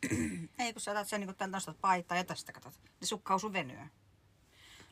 Ei, 0.60 0.74
kun 0.74 0.82
sä 0.82 0.92
otat 0.92 1.08
sen, 1.08 1.22
niin 1.22 1.36
kun 1.36 1.52
nostat 1.52 1.78
paitaa 1.82 2.18
ja 2.18 2.24
tästä 2.24 2.52
katsot. 2.52 2.74
Niin 2.84 3.08
sukkahousu 3.08 3.54
venyy. 3.54 3.78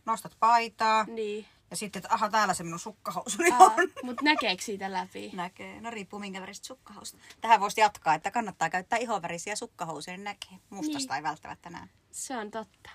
Nostat 0.06 0.36
paitaa 0.40 1.04
Niin. 1.04 1.46
Ja 1.74 1.78
sitten, 1.78 2.00
että 2.00 2.14
aha, 2.14 2.30
täällä 2.30 2.54
se 2.54 2.64
minun 2.64 2.80
sukkahousuni 2.80 3.52
Aa, 3.52 3.58
on. 3.66 3.74
mut 4.04 4.22
näkeekö 4.22 4.64
siitä 4.64 4.92
läpi? 4.92 5.30
Näkee. 5.34 5.82
No 5.82 5.90
riippuu 5.90 6.20
minkä 6.20 6.42
väristä 6.42 6.68
sukkahousta. 6.68 7.18
Tähän 7.42 7.60
voisi 7.60 7.82
jatkaa, 7.82 8.14
että 8.14 8.32
kannattaa 8.32 8.70
käyttää 8.70 9.00
ihonvärisiä 9.00 9.56
sukkahousuja, 9.56 10.18
niin 10.18 10.24
näkee. 10.24 10.58
Mustasta 10.70 11.14
Niin. 11.14 11.18
ei 11.18 11.24
välttämättä 11.30 11.70
näe. 11.70 11.88
Se 12.12 12.38
on 12.38 12.52
totta. 12.52 12.90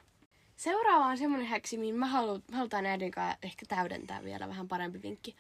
Seuraava 0.57 1.05
on 1.07 1.19
semmoinen 1.19 1.47
häksi, 1.49 1.79
mihin 1.79 1.95
mä 1.95 2.07
haluan, 2.07 2.43
halutaan 2.53 2.85
näiden 2.85 3.11
kanssa 3.11 3.38
ehkä 3.43 3.67
täydentää 3.69 4.25
vielä 4.25 4.49
vähän 4.49 4.69
parempi 4.69 5.03
vinkki. 5.03 5.37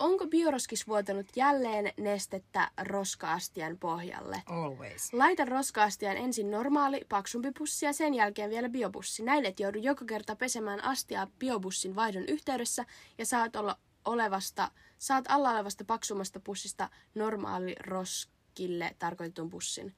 Onko 0.00 0.26
bioroskis 0.26 0.88
vuotanut 0.88 1.26
jälleen 1.36 1.92
nestettä 1.96 2.70
roskaastian 2.82 3.78
pohjalle? 3.78 4.42
Always. 4.46 5.12
Laita 5.12 5.44
roskaastiaan 5.44 6.16
ensin 6.16 6.50
normaali, 6.50 7.00
paksumpi 7.08 7.52
pussi 7.58 7.86
ja 7.86 7.92
sen 7.92 8.14
jälkeen 8.14 8.50
vielä 8.50 8.68
biopussi. 8.68 9.22
Näin 9.22 9.44
et 9.44 9.60
joudu 9.60 9.78
joka 9.78 10.04
kerta 10.04 10.36
pesemään 10.36 10.84
astiaa 10.84 11.26
biopussin 11.38 11.96
vaihdon 11.96 12.24
yhteydessä 12.28 12.84
ja 13.18 13.26
saat 13.26 13.56
olla 13.56 13.78
olevasta, 14.04 14.70
saat 14.98 15.24
alla 15.28 15.50
olevasta 15.50 15.84
paksummasta 15.84 16.40
pussista 16.40 16.88
normaali 17.14 17.74
roskille 17.86 18.96
tarkoitetun 18.98 19.50
pussin. 19.50 19.94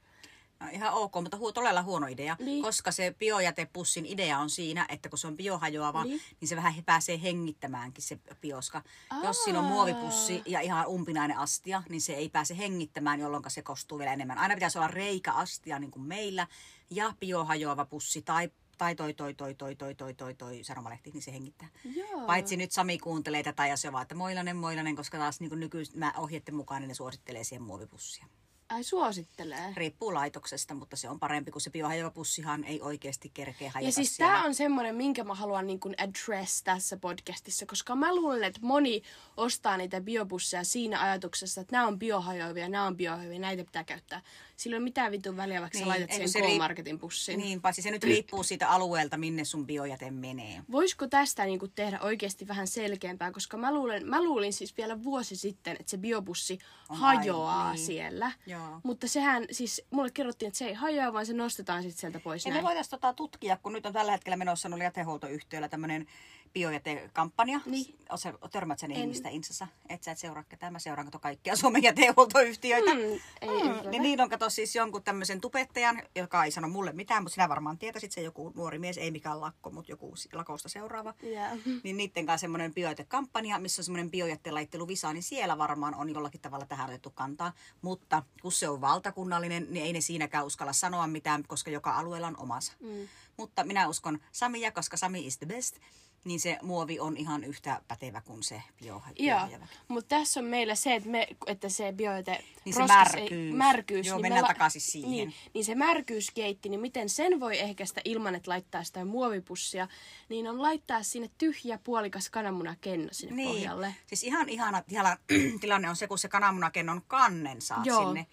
Ihan 0.72 0.92
ok, 0.92 1.14
mutta 1.14 1.37
hu- 1.37 1.53
todella 1.55 1.83
huono 1.83 2.07
idea, 2.07 2.37
Niin. 2.40 2.62
koska 2.62 2.92
se 2.92 3.14
biojätepussin 3.18 4.07
idea 4.07 4.38
on 4.38 4.51
siinä, 4.51 4.87
että 4.88 5.09
kun 5.09 5.18
se 5.18 5.27
on 5.27 5.37
biohajoava, 5.37 6.05
Niin. 6.05 6.20
niin, 6.40 6.48
se 6.48 6.57
vähän 6.57 6.75
pääsee 6.87 7.22
hengittämäänkin 7.22 8.03
se 8.05 8.18
bioska. 8.40 8.83
Aa. 9.11 9.25
Jos 9.25 9.44
siinä 9.44 9.59
on 9.59 9.64
muovipussi 9.64 10.42
ja 10.46 10.61
ihan 10.61 10.87
umpinainen 10.87 11.38
astia, 11.38 11.83
niin 11.88 12.01
se 12.01 12.12
ei 12.12 12.29
pääse 12.29 12.59
hengittämään, 12.59 13.20
jolloin 13.20 13.44
se 13.48 13.62
kostuu 13.62 13.98
vielä 13.98 14.12
enemmän. 14.12 14.38
Aina 14.38 14.55
pitäisi 14.55 14.79
olla 14.79 14.88
reikä 14.88 15.33
astia 15.33 15.79
niin 15.79 15.90
kuin 15.90 16.03
meillä 16.03 16.46
ja 16.90 17.14
biohajoava 17.20 17.85
pussi 17.85 18.22
tai 18.22 18.51
tai 18.79 18.94
toi, 18.94 19.14
toi, 19.14 19.35
toi, 19.35 19.55
toi, 19.55 19.75
toi, 19.77 19.94
toi, 19.94 20.14
toi, 20.14 20.35
toi 20.35 20.64
sanomalehti, 20.64 21.11
niin 21.11 21.22
se 21.22 21.33
hengittää. 21.33 21.68
Joo. 21.94 22.27
Paitsi 22.27 22.57
nyt 22.57 22.72
Sami 22.72 22.98
kuuntelee 22.98 23.42
tätä 23.42 23.66
ja 23.66 23.77
se 23.77 23.92
vaan, 23.92 24.03
että 24.03 24.14
moilanen, 24.14 24.57
moilanen, 24.57 24.96
koska 24.96 25.18
taas 25.18 25.40
niin 25.40 25.61
nykyistä 25.61 26.12
ohjeiden 26.18 26.55
mukaan 26.55 26.81
niin 26.83 26.88
ne 26.88 26.94
suosittelee 26.94 27.44
siihen 27.44 27.62
muovipussia. 27.62 28.27
Ai 28.73 28.85
suosittelee. 28.85 29.73
Riippuu 29.77 30.15
laitoksesta, 30.15 30.75
mutta 30.75 30.97
se 30.97 31.09
on 31.09 31.21
parempi, 31.21 31.51
kun 31.51 31.61
se 31.61 31.71
biohajoava 31.71 32.11
pussihan 32.11 32.65
ei 32.65 32.81
oikeasti 32.81 33.31
kerkeä 33.35 33.71
hajota 33.71 33.89
Ja 33.89 33.93
siis 33.93 34.17
siellä. 34.17 34.33
tämä 34.33 34.45
on 34.45 34.55
semmoinen, 34.55 34.95
minkä 34.95 35.25
mä 35.25 35.35
haluan 35.35 35.67
niin 35.67 35.81
kuin 35.81 35.95
address 35.99 36.63
tässä 36.63 36.97
podcastissa, 36.97 37.67
koska 37.67 37.97
mä 37.97 38.15
luulen, 38.15 38.45
että 38.45 38.61
moni 38.63 39.03
ostaa 39.37 39.77
niitä 39.77 40.01
biobusseja 40.01 40.65
siinä 40.65 41.03
ajatuksessa, 41.03 41.61
että 41.61 41.77
nämä 41.77 41.87
on 41.87 41.99
biohajoavia, 41.99 42.69
nämä 42.69 42.87
on 42.87 42.97
biohajoavia, 42.97 43.39
näitä 43.39 43.65
pitää 43.65 43.85
käyttää. 43.85 44.23
Sillä 44.57 44.75
ei 44.75 44.79
ole 44.79 44.85
mitään 44.85 45.13
vitun 45.13 45.37
väliä, 45.37 45.61
vaikka 45.61 45.79
niin, 45.79 45.85
sä 45.85 45.89
laitat 45.89 46.13
sen 46.13 46.29
se 46.29 46.41
K-Marketin 46.41 46.99
pussiin. 46.99 47.39
Niin, 47.39 47.61
paitsi 47.63 47.83
se 47.83 47.91
nyt 47.91 48.05
riippuu 48.05 48.43
siitä 48.43 48.69
alueelta, 48.69 49.17
minne 49.17 49.45
sun 49.45 49.67
biojäte 49.67 50.11
menee. 50.11 50.63
Voisiko 50.71 51.07
tästä 51.07 51.45
niin 51.45 51.59
kuin 51.59 51.73
tehdä 51.75 52.01
oikeasti 52.01 52.49
vähän 52.49 52.67
selkeämpää, 52.67 53.33
koska 53.33 53.57
mä, 53.57 53.75
luulen, 53.75 54.09
mä 54.09 54.23
luulin 54.23 54.53
siis 54.53 54.77
vielä 54.77 55.05
vuosi 55.05 55.37
sitten, 55.37 55.77
että 55.81 55.91
se 55.91 55.99
biobussi 55.99 56.59
On 56.89 56.97
hajoaa 56.97 57.59
aivan, 57.59 57.75
niin. 57.75 57.87
siellä. 57.87 58.33
Joo. 58.47 58.62
Mutta 58.83 59.09
sehän, 59.09 59.44
siis 59.51 59.83
mulle 59.90 60.11
kerrottiin, 60.11 60.46
että 60.46 60.59
se 60.59 60.64
ei 60.66 60.75
hajoa, 60.75 61.12
vaan 61.12 61.27
se 61.27 61.33
nostetaan 61.33 61.83
sitten 61.83 62.01
sieltä 62.01 62.20
pois 62.20 62.44
Ja 62.44 62.48
me 62.51 62.55
näin. 62.55 62.64
voitaisiin 62.64 62.90
tota 62.90 63.12
tutkia, 63.12 63.57
kun 63.57 63.72
nyt 63.72 63.87
on 63.87 63.92
tällä 63.92 64.12
hetkellä 64.12 64.37
menossa 64.37 64.68
noilla 64.68 64.85
jätehuoltoyhtiöillä 64.85 65.68
tämmöinen 65.68 66.07
biojätekampanja. 66.53 67.61
Niin. 67.67 67.97
Osa, 68.11 68.33
törmät 68.53 68.79
sen 68.79 68.91
En. 68.91 68.97
ihmistä 68.97 69.29
Insassa. 69.29 69.67
Et 69.88 70.03
sä 70.03 70.12
et 70.12 70.19
seuraa 70.19 70.45
ketään. 70.45 70.73
Mä 70.73 70.79
seuraan 70.79 71.07
kato 71.07 71.19
kaikkia 71.19 71.57
Suomen 71.57 71.83
jätehuoltoyhtiöitä. 71.83 72.95
Mm, 72.95 73.01
ei 73.41 73.61
yllätä. 73.62 73.91
niin, 73.91 74.03
niin 74.03 74.21
on 74.21 74.29
kato 74.29 74.51
siis 74.51 74.75
jonkun 74.75 75.03
tämmöisen 75.03 75.41
tubettajan, 75.41 76.03
joka 76.17 76.45
ei 76.45 76.51
sano 76.51 76.69
mulle 76.69 76.93
mitään, 76.93 77.23
mutta 77.23 77.35
sinä 77.35 77.49
varmaan 77.49 77.79
tietäisit 77.79 78.12
se 78.12 78.21
joku 78.21 78.53
nuori 78.55 78.79
mies, 78.79 78.99
ei 78.99 79.11
mikään 79.11 79.41
lakko, 79.41 79.71
mutta 79.71 79.93
joku 79.93 80.15
lakosta 80.33 80.69
seuraava. 80.69 81.15
Yeah. 81.25 81.59
Niin 81.83 81.97
niiden 81.97 82.27
kanssa 82.27 82.41
semmoinen 82.41 82.75
biojätekampanja, 82.75 83.59
missä 83.59 83.81
on 83.81 83.85
semmoinen 83.85 84.11
biojätteen 84.11 84.55
laitteluvisa, 84.55 85.12
niin 85.12 85.23
siellä 85.23 85.59
varmaan 85.59 85.95
on 85.95 86.11
jollakin 86.11 86.41
tavalla 86.41 86.67
tähän 86.67 86.88
otettu 86.88 87.11
kantaa. 87.11 87.53
Mutta 87.83 88.23
kun 88.43 88.53
se 88.53 88.69
on 88.69 88.81
valtakunnallinen, 88.81 89.67
niin 89.71 89.87
ei 89.87 89.93
ne 89.93 90.01
siinäkään 90.01 90.47
uskalla 90.47 90.73
sanoa 90.73 91.07
mitään, 91.07 91.45
koska 91.49 91.71
joka 91.71 91.91
alueella 91.91 92.27
on 92.27 92.38
omansa. 92.38 92.73
Mm. 92.81 93.09
Mutta 93.37 93.65
minä 93.65 93.88
uskon 93.88 94.19
Samia, 94.33 94.73
koska 94.73 94.97
Sami 94.97 95.27
is 95.27 95.38
the 95.38 95.47
best, 95.47 95.77
niin 96.25 96.41
se 96.41 96.59
muovi 96.63 97.01
on 97.01 97.17
ihan 97.17 97.45
yhtä 97.45 97.81
pätevä 97.89 98.21
kuin 98.21 98.43
se 98.43 98.63
bio, 98.83 99.03
Joo, 99.19 99.49
mutta 99.89 100.09
tässä 100.17 100.41
on 100.41 100.47
meillä 100.47 100.75
se, 100.75 100.95
että, 100.95 101.09
me, 101.09 101.27
että 101.47 101.69
se 101.69 101.93
biojäte 101.97 102.45
Niin 102.65 102.75
se 102.75 102.87
märkyys. 102.87 103.33
Ei, 103.33 103.53
märkyys 103.53 104.07
Joo, 104.07 104.17
niin 104.17 104.23
mennään 104.23 104.45
me 104.45 104.49
takaisin 104.49 104.81
siihen. 104.81 105.11
Niin, 105.11 105.35
niin 105.55 105.65
se 105.65 105.75
märkyyskeitti, 105.75 106.69
niin 106.69 106.81
miten 106.81 107.09
sen 107.09 107.41
voi 107.41 107.59
ehkäistä 107.59 108.01
ilman, 108.05 108.35
että 108.35 108.51
laittaa 108.51 108.85
sitä 108.85 109.05
muovipussia, 109.05 109.89
niin 110.29 110.49
on 110.49 110.63
laittaa 110.63 111.03
sinne 111.03 111.31
tyhjä 111.39 111.79
puolikas 111.85 112.31
kananmunakenno 112.31 113.09
sinne 113.13 113.37
Niin, 113.37 113.49
pohjalle. 113.49 113.95
siis 114.07 114.23
ihan 114.25 114.49
ihana 114.49 114.83
tila- 114.89 115.19
tilanne 115.61 115.89
on 115.91 115.97
se, 115.97 116.07
kun 116.07 116.19
se 116.19 116.29
kananmunakennon 116.29 117.03
kannen 117.09 117.61
saa 117.63 117.83
Joo. 117.85 118.05
sinne. 118.05 118.27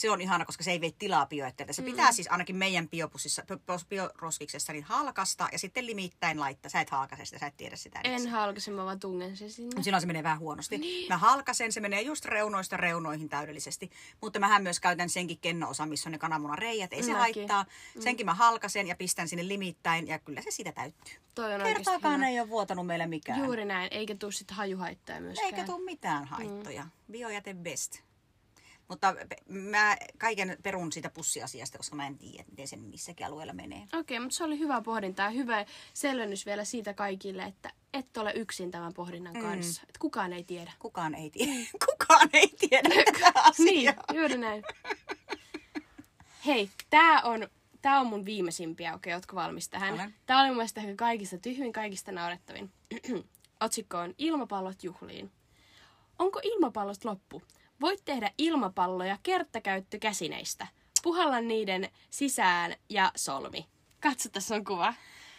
Se 0.00 0.10
on 0.10 0.20
ihana, 0.20 0.44
koska 0.44 0.64
se 0.64 0.70
ei 0.70 0.80
vei 0.80 0.94
tilaa 0.98 1.26
biojätteeltä. 1.26 1.72
Se 1.72 1.82
mm. 1.82 1.86
pitää 1.86 2.12
siis 2.12 2.28
ainakin 2.30 2.56
meidän 2.56 2.88
biopussissa, 2.88 3.42
bi- 3.42 3.84
bioroskiksessa 3.88 4.72
niin 4.72 4.84
halkasta 4.84 5.48
ja 5.52 5.58
sitten 5.58 5.86
limittäin 5.86 6.40
laittaa. 6.40 6.70
Sä 6.70 6.80
et 6.80 6.90
halkase 6.90 7.24
sitä, 7.24 7.38
sä 7.38 7.46
et 7.46 7.56
tiedä 7.56 7.76
sitä. 7.76 8.00
En 8.04 8.28
halkaise, 8.28 8.70
mä 8.70 8.84
vaan 8.84 9.00
tungen 9.00 9.36
sen 9.36 9.50
sinne. 9.50 9.82
Silloin 9.82 10.00
se 10.00 10.06
menee 10.06 10.22
vähän 10.22 10.38
huonosti. 10.38 10.78
Niin. 10.78 11.08
Mä 11.08 11.18
halkasen, 11.18 11.72
se 11.72 11.80
menee 11.80 12.02
just 12.02 12.24
reunoista 12.24 12.76
reunoihin 12.76 13.28
täydellisesti. 13.28 13.90
Mutta 14.20 14.38
mähän 14.38 14.62
myös 14.62 14.80
käytän 14.80 15.10
senkin 15.10 15.38
kenno-osa, 15.38 15.86
missä 15.86 16.08
on 16.08 16.12
ne 16.12 16.18
kananmunan 16.18 16.58
reijät. 16.58 16.92
Ei 16.92 17.02
se 17.02 17.12
Mäkin. 17.12 17.48
haittaa. 17.48 17.66
Senkin 17.98 18.26
mä 18.26 18.34
halkasen 18.34 18.86
ja 18.86 18.96
pistän 18.96 19.28
sinne 19.28 19.48
limittäin 19.48 20.06
ja 20.06 20.18
kyllä 20.18 20.42
se 20.42 20.50
siitä 20.50 20.72
täyttyy. 20.72 21.14
Toi 21.34 21.54
on 21.54 21.60
Kertaakaan 21.62 22.24
ei 22.24 22.40
ole 22.40 22.48
vuotanut 22.48 22.86
meillä 22.86 23.06
mikään. 23.06 23.38
Juuri 23.38 23.64
näin, 23.64 23.88
eikä 23.92 24.14
tuu 24.14 24.30
sitten 24.30 24.56
hajuhaittaa 24.56 25.20
myöskään. 25.20 25.46
Eikä 25.46 25.64
tule 25.64 25.84
mitään 25.84 26.24
haittoja. 26.24 26.82
Mm. 26.82 26.90
Biojäte 27.12 27.54
best. 27.54 28.09
Mutta 28.90 29.14
mä 29.48 29.96
kaiken 30.18 30.56
perun 30.62 30.92
siitä 30.92 31.10
pussiasiasta, 31.10 31.78
koska 31.78 31.96
mä 31.96 32.06
en 32.06 32.18
tiedä, 32.18 32.44
miten 32.50 32.68
sen 32.68 32.80
missäkin 32.80 33.26
alueella 33.26 33.52
menee. 33.52 33.82
Okei, 34.00 34.20
mutta 34.20 34.36
se 34.36 34.44
oli 34.44 34.58
hyvä 34.58 34.80
pohdinta 34.82 35.22
ja 35.22 35.30
hyvä 35.30 35.64
selvennys 35.94 36.46
vielä 36.46 36.64
siitä 36.64 36.94
kaikille, 36.94 37.42
että 37.42 37.70
et 37.94 38.16
ole 38.16 38.32
yksin 38.36 38.70
tämän 38.70 38.94
pohdinnan 38.94 39.34
Mm. 39.34 39.40
kanssa. 39.40 39.82
Että 39.88 39.98
kukaan 39.98 40.32
ei 40.32 40.44
tiedä. 40.44 40.72
Kukaan 40.78 41.14
ei 41.14 41.30
tiedä. 41.30 41.52
Kukaan 41.90 42.28
ei 42.32 42.48
tiedä 42.48 42.88
tätä 43.04 43.32
Niin, 43.58 43.88
asiaa. 43.88 44.04
juuri 44.18 44.38
näin. 44.38 44.62
Hei, 46.46 46.70
tää 46.90 47.22
on, 47.22 47.48
tää 47.82 48.00
on 48.00 48.06
mun 48.06 48.24
viimeisimpiä, 48.24 48.94
okei, 48.94 49.14
ootko 49.14 49.36
valmis 49.36 49.68
tähän? 49.68 49.94
Olen. 49.94 50.14
Tää 50.26 50.40
oli 50.40 50.48
mun 50.48 50.56
mielestä 50.56 50.80
ehkä 50.80 50.94
kaikista 50.96 51.38
tyhmin, 51.38 51.72
kaikista 51.72 52.12
naurettavin. 52.12 52.70
Otsikko 53.64 53.98
on 53.98 54.14
Ilmapallot 54.18 54.84
juhliin. 54.84 55.30
Onko 56.18 56.40
ilmapallot 56.42 57.04
loppu? 57.04 57.42
Voit 57.80 58.04
tehdä 58.04 58.30
ilmapalloja 58.38 59.18
kertakäyttökäsineistä. 59.22 60.66
Puhalla 61.02 61.40
niiden 61.40 61.88
sisään 62.10 62.74
ja 62.88 63.12
solmi. 63.16 63.66
Katso, 64.00 64.28
tässä 64.28 64.54
on 64.54 64.64
kuva. 64.64 64.94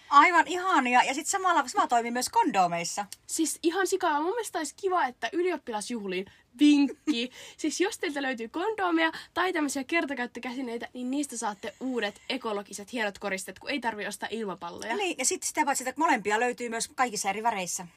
Aivan 0.10 0.48
ihania. 0.48 1.04
Ja 1.04 1.14
sitten 1.14 1.32
samalla 1.32 1.68
sama 1.68 1.88
toimii 1.88 2.12
myös 2.12 2.30
kondomeissa. 2.30 3.06
Siis 3.28 3.60
ihan 3.64 3.88
sikaa. 3.88 4.22
Mun 4.22 4.30
mielestä 4.30 4.58
olisi 4.58 4.76
kiva, 4.76 5.06
että 5.06 5.30
ylioppilasjuhliin 5.34 6.26
vinkki. 6.60 7.32
siis 7.58 7.82
jos 7.82 7.98
teiltä 7.98 8.22
löytyy 8.22 8.48
kondomeja 8.48 9.12
tai 9.34 9.54
tämmöisiä 9.54 9.84
kertakäyttökäsineitä, 9.84 10.88
niin 10.94 11.12
niistä 11.12 11.38
saatte 11.38 11.74
uudet 11.80 12.22
ekologiset 12.30 12.94
hienot 12.94 13.20
koristeet, 13.20 13.60
kun 13.60 13.70
ei 13.70 13.80
tarvi 13.80 14.08
ostaa 14.08 14.30
ilmapalloja. 14.32 14.96
Niin, 14.96 15.18
ja 15.18 15.26
sitten 15.26 15.48
sitä 15.48 15.66
paitsi, 15.66 15.90
että 15.90 16.02
molempia 16.02 16.40
löytyy 16.40 16.70
myös 16.70 16.88
kaikissa 16.96 17.30
eri 17.30 17.44
väreissä. 17.44 17.88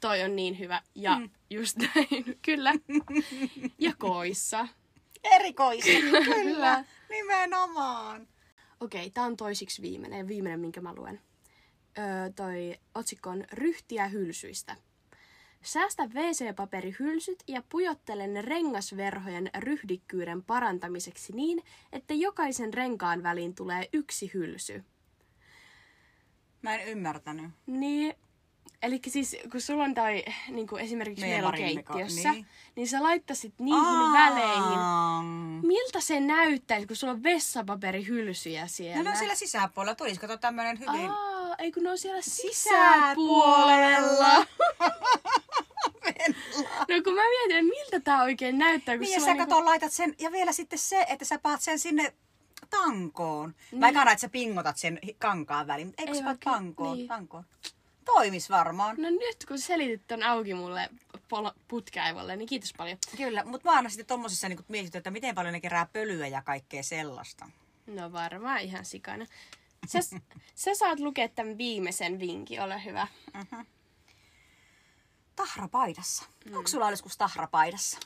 Toi 0.00 0.22
on 0.22 0.36
niin 0.36 0.58
hyvä. 0.58 0.82
Ja 0.94 1.18
mm. 1.18 1.30
just 1.50 1.76
näin, 1.76 2.24
kyllä. 2.46 2.72
Ja 3.78 3.92
koissa. 3.98 4.68
Erikoista, 5.24 5.90
kyllä. 6.34 6.84
Nimenomaan. 7.10 8.28
Okei, 8.80 9.00
okay, 9.00 9.10
tää 9.10 9.24
on 9.24 9.36
toisiksi 9.36 9.82
viimeinen, 9.82 10.28
viimeinen 10.28 10.60
minkä 10.60 10.80
mä 10.80 10.94
luen. 10.94 11.20
Öö, 11.98 12.04
toi 12.36 12.78
otsikko 12.94 13.30
on 13.30 13.44
Ryhtiä 13.52 14.08
hylsyistä. 14.08 14.76
Säästä 15.62 16.06
WC-paperihylsyt 16.06 17.44
ja 17.48 17.62
pujottele 17.68 18.26
ne 18.26 18.42
rengasverhojen 18.42 19.50
ryhdikkyyden 19.58 20.42
parantamiseksi 20.42 21.32
niin, 21.32 21.62
että 21.92 22.14
jokaisen 22.14 22.74
renkaan 22.74 23.22
väliin 23.22 23.54
tulee 23.54 23.88
yksi 23.92 24.30
hylsy. 24.34 24.84
Mä 26.62 26.74
en 26.74 26.88
ymmärtänyt. 26.88 27.50
Niin, 27.66 28.14
Eli 28.82 29.00
siis 29.08 29.36
kun 29.52 29.60
sulla 29.60 29.84
on 29.84 29.94
toi, 29.94 30.24
niin 30.48 30.66
kuin 30.66 30.82
esimerkiksi 30.82 31.26
meillä 31.26 31.48
on 31.48 31.54
keittiössä, 31.54 32.32
niin. 32.32 32.46
niin. 32.76 32.88
sä 32.88 33.02
laittasit 33.02 33.54
niihin 33.58 33.84
Aa. 33.84 34.12
väleihin. 34.12 34.80
Miltä 35.66 36.00
se 36.00 36.20
näyttäisi, 36.20 36.86
kun 36.86 36.96
sulla 36.96 37.12
on 37.12 37.22
vessapaperihylsyjä 37.22 38.66
siellä? 38.66 38.96
No 38.96 39.02
ne 39.02 39.10
on 39.10 39.16
siellä 39.16 39.34
sisäpuolella. 39.34 39.94
Tulisiko 39.94 40.26
tuo 40.26 40.36
tämmönen 40.36 40.78
hyvin... 40.78 41.10
Aa, 41.10 41.54
ei 41.58 41.72
kun 41.72 41.82
ne 41.82 41.90
on 41.90 41.98
siellä 41.98 42.20
Sisäpuolella. 42.22 44.28
sisäpuolella. 44.28 44.46
no 46.88 47.02
kun 47.04 47.14
mä 47.14 47.22
mietin, 47.28 47.64
miltä 47.64 48.00
tää 48.00 48.22
oikein 48.22 48.58
näyttää, 48.58 48.94
kun 48.94 49.02
Niin, 49.02 49.14
ja 49.14 49.20
sä 49.20 49.36
kato, 49.36 49.64
laitat 49.64 49.92
sen, 49.92 50.14
ja 50.18 50.32
vielä 50.32 50.52
sitten 50.52 50.78
se, 50.78 51.06
että 51.08 51.24
sä 51.24 51.38
paat 51.38 51.60
sen 51.60 51.78
sinne 51.78 52.14
tankoon. 52.70 53.54
Mä 53.72 53.88
en 53.88 53.94
kannata, 53.94 54.12
että 54.12 54.20
sä 54.20 54.28
pingotat 54.28 54.76
sen 54.76 54.98
kankaan 55.18 55.66
väliin, 55.66 55.86
mutta 55.86 56.02
eikö 56.02 56.12
Ei 56.12 56.18
sä 56.18 56.24
paat 56.24 56.40
tankoon? 56.40 56.96
niin. 56.96 57.08
tankoon? 57.08 57.44
Toimis 58.04 58.50
varmaan. 58.50 58.96
No 58.98 59.10
nyt 59.10 59.44
kun 59.48 59.58
selitit 59.58 60.06
ton 60.06 60.22
auki 60.22 60.54
mulle 60.54 60.88
putkaivalle, 61.68 62.36
niin 62.36 62.48
kiitos 62.48 62.72
paljon. 62.76 62.98
Kyllä, 63.16 63.44
mutta 63.44 63.70
mä 63.70 63.76
aina 63.76 63.88
sitten 63.88 64.06
tommosissa 64.06 64.48
niin 64.48 64.64
mietit, 64.68 64.94
että 64.94 65.10
miten 65.10 65.34
paljon 65.34 65.52
ne 65.52 65.60
kerää 65.60 65.86
pölyä 65.92 66.26
ja 66.26 66.42
kaikkea 66.42 66.82
sellaista. 66.82 67.50
No 67.86 68.12
varmaan 68.12 68.60
ihan 68.60 68.84
sikana. 68.84 69.26
Sä, 69.86 69.98
sä 70.54 70.74
saat 70.74 71.00
lukea 71.00 71.28
tämän 71.28 71.58
viimeisen 71.58 72.20
vinkin, 72.20 72.62
ole 72.62 72.84
hyvä. 72.84 73.06
Tahrapaidassa. 75.36 76.24
Mm. 76.44 76.56
Onko 76.56 76.68
sulla 76.68 76.90
joskus 76.90 77.16
tahrapaidassa? 77.16 77.98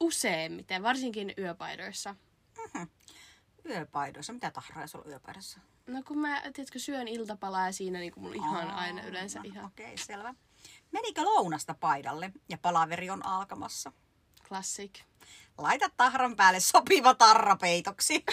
Useimmiten, 0.00 0.82
varsinkin 0.82 1.34
yöpaidoissa. 1.38 2.14
Yöpaidoissa. 3.68 4.32
Mitä 4.32 4.50
tahraa 4.50 4.86
sulla 4.86 5.04
yöpaidassa? 5.08 5.60
No 5.86 6.02
kun 6.02 6.18
mä, 6.18 6.42
tiedätkö, 6.54 6.78
syön 6.78 7.08
iltapalaa 7.08 7.66
ja 7.66 7.72
siinä 7.72 7.98
niin 7.98 8.12
mulla 8.16 8.34
ihan 8.34 8.70
aina 8.70 9.02
yleensä 9.02 9.40
ihan 9.44 9.64
Okei, 9.64 9.86
okay, 9.86 9.96
selvä. 9.96 10.34
Menikö 10.92 11.22
lounasta 11.22 11.74
paidalle 11.74 12.32
ja 12.48 12.58
palaveri 12.58 13.10
on 13.10 13.26
alkamassa? 13.26 13.92
klassik. 14.48 15.00
Laita 15.58 15.90
tahran 15.96 16.36
päälle 16.36 16.60
sopiva 16.60 17.14
tarrapeitoksi. 17.14 18.24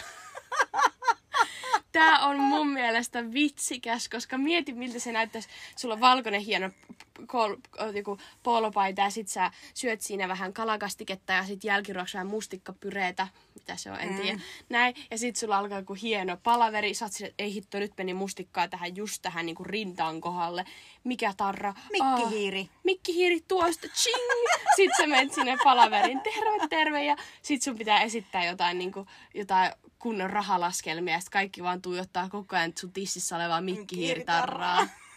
Tää 1.91 2.19
on 2.19 2.39
mun 2.39 2.67
mielestä 2.67 3.34
vitsikäs, 3.34 4.10
koska 4.10 4.38
mieti 4.38 4.74
miltä 4.74 5.00
se 5.00 5.12
näyttäisi. 5.12 5.50
Sulla 5.76 5.93
on 5.93 6.00
valkoinen 6.00 6.41
hieno 6.41 6.69
kol, 7.28 7.56
joku 7.95 8.17
polopaita 8.43 9.02
ja 9.02 9.10
sit 9.10 9.28
sä 9.28 9.52
syöt 9.73 10.02
siinä 10.02 10.28
vähän 10.28 10.54
kalakastiketta 10.54 11.34
ja 11.34 11.45
sit 11.45 11.63
jälkiruoksi 11.63 12.13
vähän 12.13 12.28
mustikkapyreetä. 12.28 13.28
Mitä 13.56 13.76
se 13.78 13.91
on, 13.91 13.99
en 13.99 14.15
tiedä. 14.21 14.39
Näin. 14.69 14.95
Ja 15.12 15.17
sit 15.17 15.36
sulla 15.36 15.58
alkaa 15.58 15.80
joku 15.80 15.93
hieno 15.93 16.38
palaveri. 16.43 16.93
Sä 16.93 17.06
oot 17.06 17.13
että 17.21 17.43
ei 17.43 17.54
hitto, 17.54 17.80
nyt 17.80 17.93
meni 17.97 18.13
mustikkaa 18.13 18.67
tähän 18.67 18.95
just 18.95 19.21
tähän 19.21 19.45
niinku 19.45 19.63
rintaan 19.63 20.21
kohdalle. 20.21 20.65
Mikä 21.04 21.34
tarra? 21.38 21.73
Mikkihiiri. 21.91 22.62
Aa, 22.62 22.80
mikkihiiri 22.84 23.41
tuosta, 23.47 23.88
ching! 23.88 24.15
Sitten 24.76 24.97
sä 24.97 25.08
menet 25.08 25.34
sinne 25.34 25.58
palaverin, 25.63 26.21
terve, 26.21 26.67
terve, 26.69 27.06
ja 27.06 27.15
sit 27.41 27.62
sun 27.62 27.78
pitää 27.78 28.02
esittää 28.02 28.45
jotain, 28.45 28.78
niinku, 28.78 29.08
jotain 29.34 29.71
kunnon 29.99 30.30
rahalaskelmia, 30.30 31.13
ja 31.13 31.19
sit 31.19 31.30
kaikki 31.30 31.63
vaan 31.63 31.82
tuijottaa 31.82 32.30
koko 32.30 32.56
ajan 32.56 32.73
sun 32.80 32.93
tississä 32.93 33.36
olevaa 33.36 33.62
mikkihiiritarraa. 33.62 34.88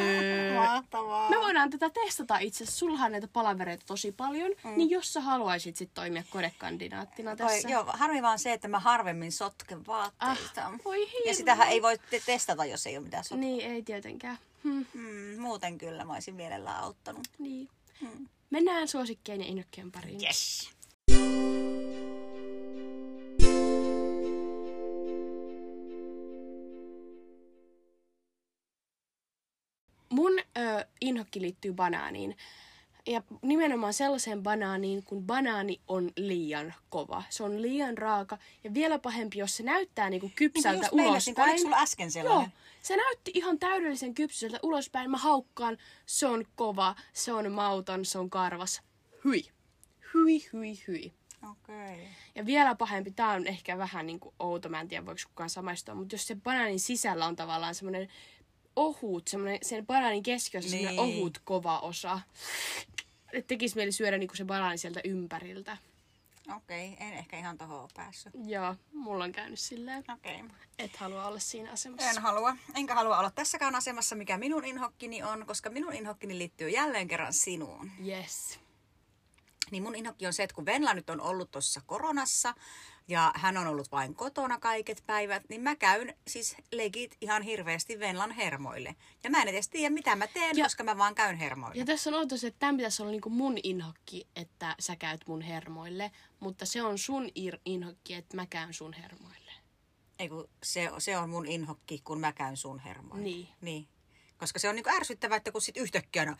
öö, 0.00 0.54
Mahtavaa. 0.54 1.30
me 1.30 1.36
voidaan 1.36 1.70
tätä 1.70 1.90
testata 1.90 2.38
itse. 2.38 2.66
Sullahan 2.66 3.12
näitä 3.12 3.28
palavereita 3.32 3.84
tosi 3.86 4.12
paljon, 4.12 4.52
mm. 4.64 4.70
niin 4.76 4.90
jos 4.90 5.12
sä 5.12 5.20
haluaisit 5.20 5.76
sit 5.76 5.90
toimia 5.94 6.22
kodekandidaattina 6.30 7.30
Oi, 7.30 7.36
tässä. 7.36 7.68
joo, 7.68 7.84
harmi 7.88 8.22
vaan 8.22 8.38
se, 8.38 8.52
että 8.52 8.68
mä 8.68 8.78
harvemmin 8.78 9.32
sotken 9.32 9.86
vaatteita. 9.86 10.66
Ah, 10.66 10.72
voi 10.84 10.98
hirveä. 11.12 11.30
ja 11.30 11.34
sitähän 11.34 11.68
ei 11.68 11.82
voi 11.82 11.98
te- 12.10 12.22
testata, 12.26 12.64
jos 12.64 12.86
ei 12.86 12.96
ole 12.96 13.04
mitään 13.04 13.24
sotkeja. 13.24 13.40
Niin, 13.40 13.70
ei 13.72 13.82
tietenkään. 13.82 14.38
Hmm, 14.64 14.86
Mm, 14.94 15.40
muuten 15.40 15.78
kyllä 15.78 16.04
mä 16.04 16.12
olisin 16.12 16.34
mielellään 16.34 16.82
auttanut. 16.82 17.28
niin. 17.38 17.68
Mennään 18.50 18.88
suosikkeen 18.88 19.40
ja 19.40 19.46
innokkeen 19.46 19.92
pariin. 19.92 20.22
Yes. 20.24 20.70
Inhokki 31.08 31.40
liittyy 31.40 31.72
banaaniin. 31.72 32.36
Ja 33.06 33.22
nimenomaan 33.42 33.92
sellaiseen 33.92 34.42
banaaniin, 34.42 35.02
kun 35.02 35.26
banaani 35.26 35.80
on 35.88 36.10
liian 36.16 36.74
kova. 36.88 37.22
Se 37.28 37.42
on 37.42 37.62
liian 37.62 37.98
raaka. 37.98 38.38
Ja 38.64 38.74
vielä 38.74 38.98
pahempi, 38.98 39.38
jos 39.38 39.56
se 39.56 39.62
näyttää 39.62 40.10
niinku 40.10 40.30
kypsältä 40.34 40.88
meinasin, 40.92 41.34
kun 41.34 41.44
ulospäin. 41.44 41.50
oliko 41.50 41.62
sulla 41.62 41.82
äsken 41.82 42.10
sellainen? 42.10 42.42
Joo, 42.42 42.50
se 42.82 42.96
näytti 42.96 43.30
ihan 43.34 43.58
täydellisen 43.58 44.14
kypsältä 44.14 44.58
ulospäin. 44.62 45.10
Mä 45.10 45.16
haukkaan, 45.16 45.78
se 46.06 46.26
on 46.26 46.44
kova, 46.56 46.94
se 47.12 47.32
on 47.32 47.52
mauton, 47.52 48.04
se 48.04 48.18
on 48.18 48.30
karvas. 48.30 48.82
Hyi. 49.24 49.50
Hyi, 50.14 50.48
hyi, 50.52 50.82
hyi. 50.88 51.12
Okei. 51.50 51.92
Okay. 51.92 52.06
Ja 52.34 52.46
vielä 52.46 52.74
pahempi, 52.74 53.10
tää 53.10 53.30
on 53.30 53.46
ehkä 53.46 53.78
vähän 53.78 54.06
niinku 54.06 54.34
outo, 54.38 54.68
mä 54.68 54.80
en 54.80 54.88
tiedä 54.88 55.06
voiko 55.06 55.20
kukaan 55.26 55.50
samaistua, 55.50 55.94
mutta 55.94 56.14
jos 56.14 56.26
se 56.26 56.34
banaanin 56.34 56.80
sisällä 56.80 57.26
on 57.26 57.36
tavallaan 57.36 57.74
semmoinen 57.74 58.08
ohut, 58.78 59.28
semmoinen, 59.28 59.58
sen 59.62 59.86
banaanin 59.86 60.22
keskiössä 60.22 60.70
niin. 60.70 60.88
semmoinen 60.88 61.16
ohut 61.16 61.38
kova 61.44 61.78
osa. 61.78 62.20
Et 63.32 63.46
tekisi 63.46 63.76
mieli 63.76 63.92
syödä 63.92 64.18
niinku 64.18 64.36
se 64.36 64.44
banaani 64.44 64.78
sieltä 64.78 65.00
ympäriltä. 65.04 65.76
Okei, 66.56 66.92
okay. 66.92 67.06
en 67.06 67.14
ehkä 67.14 67.38
ihan 67.38 67.58
tohon 67.58 67.80
ole 67.80 67.88
päässyt. 67.96 68.32
Joo, 68.44 68.74
mulla 68.92 69.24
on 69.24 69.32
käynyt 69.32 69.58
silleen. 69.58 70.04
Okei. 70.14 70.34
Okay. 70.34 70.48
Et 70.78 70.96
halua 70.96 71.26
olla 71.26 71.38
siinä 71.38 71.72
asemassa. 71.72 72.10
En 72.10 72.18
halua. 72.22 72.56
Enkä 72.74 72.94
halua 72.94 73.18
olla 73.18 73.30
tässäkään 73.30 73.74
asemassa, 73.74 74.16
mikä 74.16 74.38
minun 74.38 74.64
inhokkini 74.64 75.22
on, 75.22 75.46
koska 75.46 75.70
minun 75.70 75.92
inhokkini 75.92 76.38
liittyy 76.38 76.68
jälleen 76.68 77.08
kerran 77.08 77.32
sinuun. 77.32 77.90
Yes. 78.06 78.58
Niin 79.70 79.82
mun 79.82 79.94
inhokki 79.94 80.26
on 80.26 80.32
se, 80.32 80.42
että 80.42 80.54
kun 80.54 80.66
Venla 80.66 80.94
nyt 80.94 81.10
on 81.10 81.20
ollut 81.20 81.50
tuossa 81.50 81.80
koronassa 81.86 82.54
ja 83.08 83.32
hän 83.36 83.56
on 83.56 83.66
ollut 83.66 83.92
vain 83.92 84.14
kotona 84.14 84.58
kaiket 84.58 85.02
päivät, 85.06 85.42
niin 85.48 85.60
mä 85.60 85.76
käyn 85.76 86.14
siis 86.26 86.56
legit 86.72 87.16
ihan 87.20 87.42
hirveästi 87.42 87.98
Venlan 87.98 88.30
hermoille. 88.30 88.96
Ja 89.24 89.30
mä 89.30 89.42
en 89.42 89.48
edes 89.48 89.68
tiedä, 89.68 89.90
mitä 89.94 90.16
mä 90.16 90.26
teen, 90.26 90.56
Ja- 90.56 90.64
koska 90.64 90.84
mä 90.84 90.98
vaan 90.98 91.14
käyn 91.14 91.36
hermoille. 91.36 91.78
Ja 91.78 91.84
tässä 91.86 92.10
on 92.10 92.16
outo 92.16 92.36
se, 92.36 92.46
että 92.46 92.58
tämän 92.58 92.76
pitäisi 92.76 93.02
olla 93.02 93.10
niinku 93.12 93.30
mun 93.30 93.54
inhokki, 93.62 94.28
että 94.36 94.74
sä 94.80 94.96
käyt 94.96 95.20
mun 95.26 95.40
hermoille. 95.40 96.10
Mutta 96.40 96.66
se 96.66 96.82
on 96.82 96.98
sun 96.98 97.28
inhokki, 97.64 98.14
että 98.14 98.36
mä 98.36 98.46
käyn 98.46 98.74
sun 98.74 98.92
hermoille. 98.92 99.52
Ei 100.18 100.28
kun 100.28 100.48
se, 100.62 100.90
se 100.98 101.16
on 101.18 101.30
mun 101.30 101.46
inhokki, 101.46 102.00
kun 102.04 102.20
mä 102.20 102.32
käyn 102.32 102.56
sun 102.56 102.78
hermoille. 102.78 103.24
Niin. 103.24 103.48
niin. 103.60 103.88
Koska 104.38 104.58
se 104.58 104.68
on 104.68 104.74
niinku 104.74 104.90
ärsyttävää, 104.96 105.36
että 105.36 105.52
kun 105.52 105.62
sit 105.62 105.76
yhtäkkiä 105.76 106.22
on, 106.22 106.36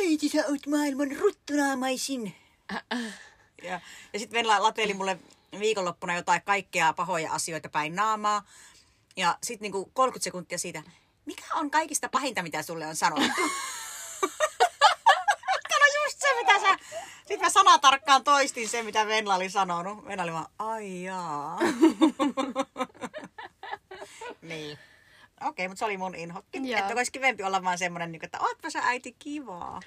äiti 0.00 0.28
sä 0.28 0.44
oot 0.48 0.66
maailman 0.66 1.16
ruttunaamaisin. 1.16 2.34
Ja, 3.62 3.80
ja 4.12 4.18
sitten 4.18 4.38
Venla 4.38 4.62
lateli 4.62 4.94
mulle 4.94 5.18
viikonloppuna 5.58 6.16
jotain 6.16 6.42
kaikkea 6.42 6.92
pahoja 6.92 7.32
asioita 7.32 7.68
päin 7.68 7.94
naamaa. 7.94 8.42
Ja 9.16 9.38
sitten 9.42 9.62
niinku 9.62 9.90
30 9.94 10.24
sekuntia 10.24 10.58
siitä, 10.58 10.82
mikä 11.26 11.44
on 11.54 11.70
kaikista 11.70 12.08
pahinta, 12.08 12.42
mitä 12.42 12.62
sulle 12.62 12.86
on 12.86 12.96
sanottu? 12.96 13.42
Kato 15.68 15.84
just 16.04 16.20
se, 16.20 16.26
mitä 16.38 16.60
sä... 16.60 16.76
Sitten 17.18 17.40
mä 17.40 17.50
sanatarkkaan 17.50 18.24
toistin 18.24 18.68
se, 18.68 18.82
mitä 18.82 19.06
Venla 19.06 19.34
oli 19.34 19.50
sanonut. 19.50 20.04
Venla 20.04 20.22
oli 20.22 20.32
vaan, 20.32 20.46
ai 20.58 21.02
jaa. 21.02 21.58
niin. 24.42 24.78
Okei, 25.40 25.68
mutta 25.68 25.78
se 25.78 25.84
oli 25.84 25.96
mun 25.96 26.14
inhokki. 26.14 26.70
Joo. 26.70 26.80
Että 26.80 26.94
olisi 26.94 27.12
kivempi 27.12 27.42
olla 27.42 27.64
vaan 27.64 27.78
semmonen, 27.78 28.18
että 28.22 28.40
ootpa 28.40 28.70
sä 28.70 28.80
äiti 28.84 29.16
kivaa. 29.18 29.80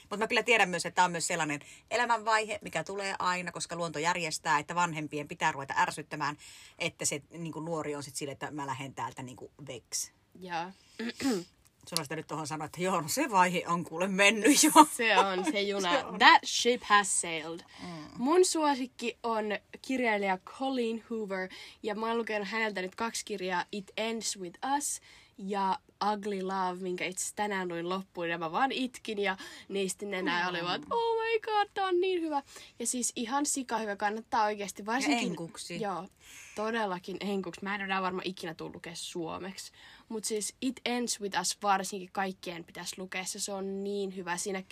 Mutta 0.00 0.16
mä 0.16 0.26
kyllä 0.26 0.42
tiedän 0.42 0.68
myös, 0.68 0.86
että 0.86 0.94
tämä 0.94 1.04
on 1.04 1.12
myös 1.12 1.26
sellainen 1.26 1.60
elämänvaihe, 1.90 2.58
mikä 2.62 2.84
tulee 2.84 3.14
aina, 3.18 3.52
koska 3.52 3.76
luonto 3.76 3.98
järjestää, 3.98 4.58
että 4.58 4.74
vanhempien 4.74 5.28
pitää 5.28 5.52
ruveta 5.52 5.74
ärsyttämään, 5.76 6.36
että 6.78 7.04
se 7.04 7.22
niin 7.30 7.52
kuin 7.52 7.64
nuori 7.64 7.94
on 7.94 8.02
sitten 8.02 8.18
sille, 8.18 8.32
että 8.32 8.50
mä 8.50 8.66
lähden 8.66 8.94
täältä 8.94 9.22
niin 9.22 9.36
kuin 9.36 9.52
veks. 9.66 10.12
Joo. 10.40 10.64
Sun 11.88 11.98
olisi 11.98 12.16
nyt 12.16 12.26
tuohon 12.26 12.46
sanoa, 12.46 12.64
että 12.64 12.82
joo, 12.82 13.00
no 13.00 13.08
se 13.08 13.30
vaihe 13.30 13.62
on 13.66 13.84
kuule 13.84 14.08
mennyt 14.08 14.62
jo. 14.62 14.70
Se 14.96 15.18
on 15.18 15.44
se 15.44 15.62
juna. 15.70 15.90
That 16.18 16.40
ship 16.44 16.82
has 16.82 17.20
sailed. 17.20 17.60
Mm. 17.82 18.04
Mun 18.16 18.44
suosikki 18.44 19.18
on 19.22 19.44
kirjailija 19.82 20.38
Colleen 20.38 21.04
Hoover. 21.10 21.48
Ja 21.82 21.94
mä 21.94 22.06
oon 22.06 22.18
lukenut 22.18 22.48
häneltä 22.48 22.82
nyt 22.82 22.94
kaksi 22.94 23.24
kirjaa. 23.24 23.64
It 23.72 23.90
Ends 23.96 24.38
With 24.38 24.58
Us 24.76 25.00
ja 25.46 25.78
Ugly 26.12 26.42
Love, 26.42 26.80
minkä 26.80 27.04
itse 27.04 27.22
asiassa 27.22 27.36
tänään 27.36 27.68
luin 27.68 27.88
loppuun. 27.88 28.28
Ja 28.28 28.38
mä 28.38 28.52
vaan 28.52 28.72
itkin 28.72 29.18
ja 29.18 29.36
niistä 29.68 30.06
nenä 30.06 30.42
mm. 30.42 30.48
olivat, 30.48 30.82
oh 30.90 31.16
my 31.16 31.40
god, 31.40 31.68
tää 31.74 31.86
on 31.86 32.00
niin 32.00 32.22
hyvä. 32.22 32.42
Ja 32.78 32.86
siis 32.86 33.12
ihan 33.16 33.46
sika 33.46 33.78
hyvä, 33.78 33.96
kannattaa 33.96 34.44
oikeasti. 34.44 34.86
Varsinkin, 34.86 35.26
Ja 35.26 35.30
enkuksi. 35.30 35.80
Joo, 35.80 36.08
todellakin 36.56 37.16
enkuksi. 37.20 37.60
Mä 37.62 37.74
en 37.74 37.92
ole 37.92 38.02
varmaan 38.02 38.26
ikinä 38.26 38.54
tullut 38.54 38.74
lukea 38.74 38.94
suomeksi. 38.94 39.72
Mutta 40.08 40.26
siis 40.26 40.54
It 40.60 40.80
Ends 40.84 41.20
With 41.20 41.40
Us 41.40 41.58
varsinkin 41.62 42.12
kaikkien 42.12 42.64
pitäisi 42.64 42.98
lukea 42.98 43.24
se. 43.24 43.40
Se 43.40 43.52
on 43.52 43.84
niin 43.84 44.16
hyvä. 44.16 44.36
Siinä 44.36 44.62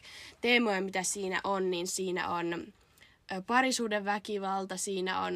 teemoja, 0.40 0.80
mitä 0.80 1.02
siinä 1.02 1.40
on, 1.44 1.70
niin 1.70 1.86
siinä 1.86 2.28
on 2.28 2.72
parisuuden 3.46 4.04
väkivalta, 4.04 4.76
siinä 4.76 5.20
on 5.20 5.34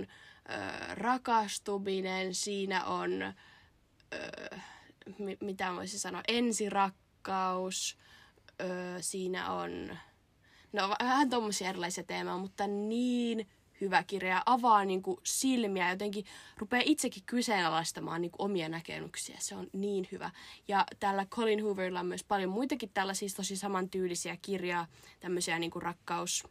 ö, 0.50 0.94
rakastuminen, 0.94 2.34
siinä 2.34 2.84
on, 2.84 3.22
ö, 4.12 4.56
mi- 5.18 5.38
mitä 5.40 5.72
voisin 5.72 6.00
sanoa, 6.00 6.22
ensirakkaus, 6.28 7.98
ö, 8.60 8.64
siinä 9.00 9.52
on, 9.52 9.98
no 10.72 10.88
vähän 11.00 11.30
tommosia 11.30 11.68
erilaisia 11.68 12.04
teemoja, 12.04 12.38
mutta 12.38 12.66
niin 12.66 13.48
hyvä 13.80 14.02
kirja 14.02 14.30
ja 14.30 14.42
avaa 14.46 14.84
niin 14.84 15.02
kuin 15.02 15.20
silmiä 15.24 15.90
jotenkin 15.90 16.24
rupeaa 16.58 16.82
itsekin 16.86 17.22
kyseenalaistamaan 17.26 18.20
niin 18.20 18.30
kuin 18.30 18.44
omia 18.50 18.68
näkemyksiä. 18.68 19.36
Se 19.40 19.56
on 19.56 19.66
niin 19.72 20.08
hyvä. 20.12 20.30
Ja 20.68 20.86
tällä 21.00 21.26
Colin 21.26 21.62
Hooverilla 21.62 22.00
on 22.00 22.06
myös 22.06 22.24
paljon 22.24 22.50
muitakin 22.50 22.90
tällaisia 22.94 23.28
tosi 23.36 23.56
samantyylisiä 23.56 24.36
kirjaa, 24.42 24.86
tämmöisiä 25.20 25.58
niin 25.58 25.70
kuin 25.70 25.82
rakkaus 25.82 26.44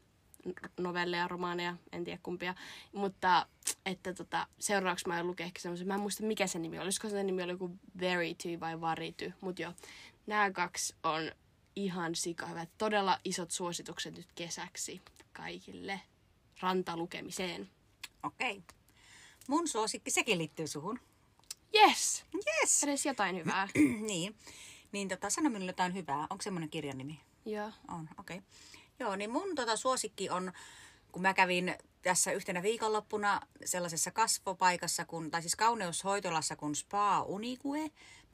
novelleja, 0.79 1.27
romaaneja, 1.27 1.75
en 1.91 2.03
tiedä 2.03 2.19
kumpia. 2.23 2.55
Mutta 2.93 3.47
että 3.85 4.13
tota, 4.13 4.47
seuraavaksi 4.59 5.07
mä 5.07 5.23
lukea 5.23 5.45
ehkä 5.45 5.59
semmoisen, 5.59 5.87
mä 5.87 5.93
en 5.93 5.99
muista 5.99 6.23
mikä 6.23 6.47
se 6.47 6.59
nimi 6.59 6.77
oli, 6.77 6.83
olisiko 6.83 7.09
se 7.09 7.23
nimi 7.23 7.43
oli 7.43 7.51
joku 7.51 7.71
Verity 7.99 8.59
vai 8.59 8.81
Varity, 8.81 9.33
mutta 9.41 9.61
joo, 9.61 9.73
nämä 10.27 10.51
kaksi 10.51 10.95
on 11.03 11.31
ihan 11.75 12.15
sika 12.15 12.45
hyvät. 12.45 12.69
Todella 12.77 13.19
isot 13.23 13.51
suositukset 13.51 14.17
nyt 14.17 14.27
kesäksi 14.35 15.01
kaikille 15.33 16.01
rantalukemiseen. 16.59 17.69
Okei. 18.23 18.51
Okay. 18.51 18.61
Mun 19.47 19.67
suosikki, 19.67 20.11
sekin 20.11 20.37
liittyy 20.37 20.67
suhun. 20.67 20.99
Yes! 21.75 22.25
Yes! 22.35 22.83
Edes 22.83 23.05
jotain 23.05 23.35
hyvää. 23.35 23.67
niin. 24.07 24.35
Niin 24.91 25.07
tota, 25.07 25.29
sano 25.29 25.49
minulle 25.49 25.69
jotain 25.69 25.93
hyvää. 25.93 26.27
Onko 26.29 26.41
semmoinen 26.41 26.69
kirjan 26.69 26.97
nimi? 26.97 27.19
Joo. 27.45 27.71
On, 27.87 28.09
okei. 28.17 28.37
Okay. 28.37 28.49
Joo, 28.99 29.15
niin 29.15 29.31
mun 29.31 29.55
tota 29.55 29.75
suosikki 29.75 30.29
on, 30.29 30.51
kun 31.11 31.21
mä 31.21 31.33
kävin 31.33 31.75
tässä 32.01 32.31
yhtenä 32.31 32.63
viikonloppuna 32.63 33.41
sellaisessa 33.65 34.11
kasvopaikassa, 34.11 35.05
kun, 35.05 35.31
tai 35.31 35.41
siis 35.41 35.55
kauneushoitolassa 35.55 36.55
kuin 36.55 36.75
Spa 36.75 37.21
Unique. 37.21 37.81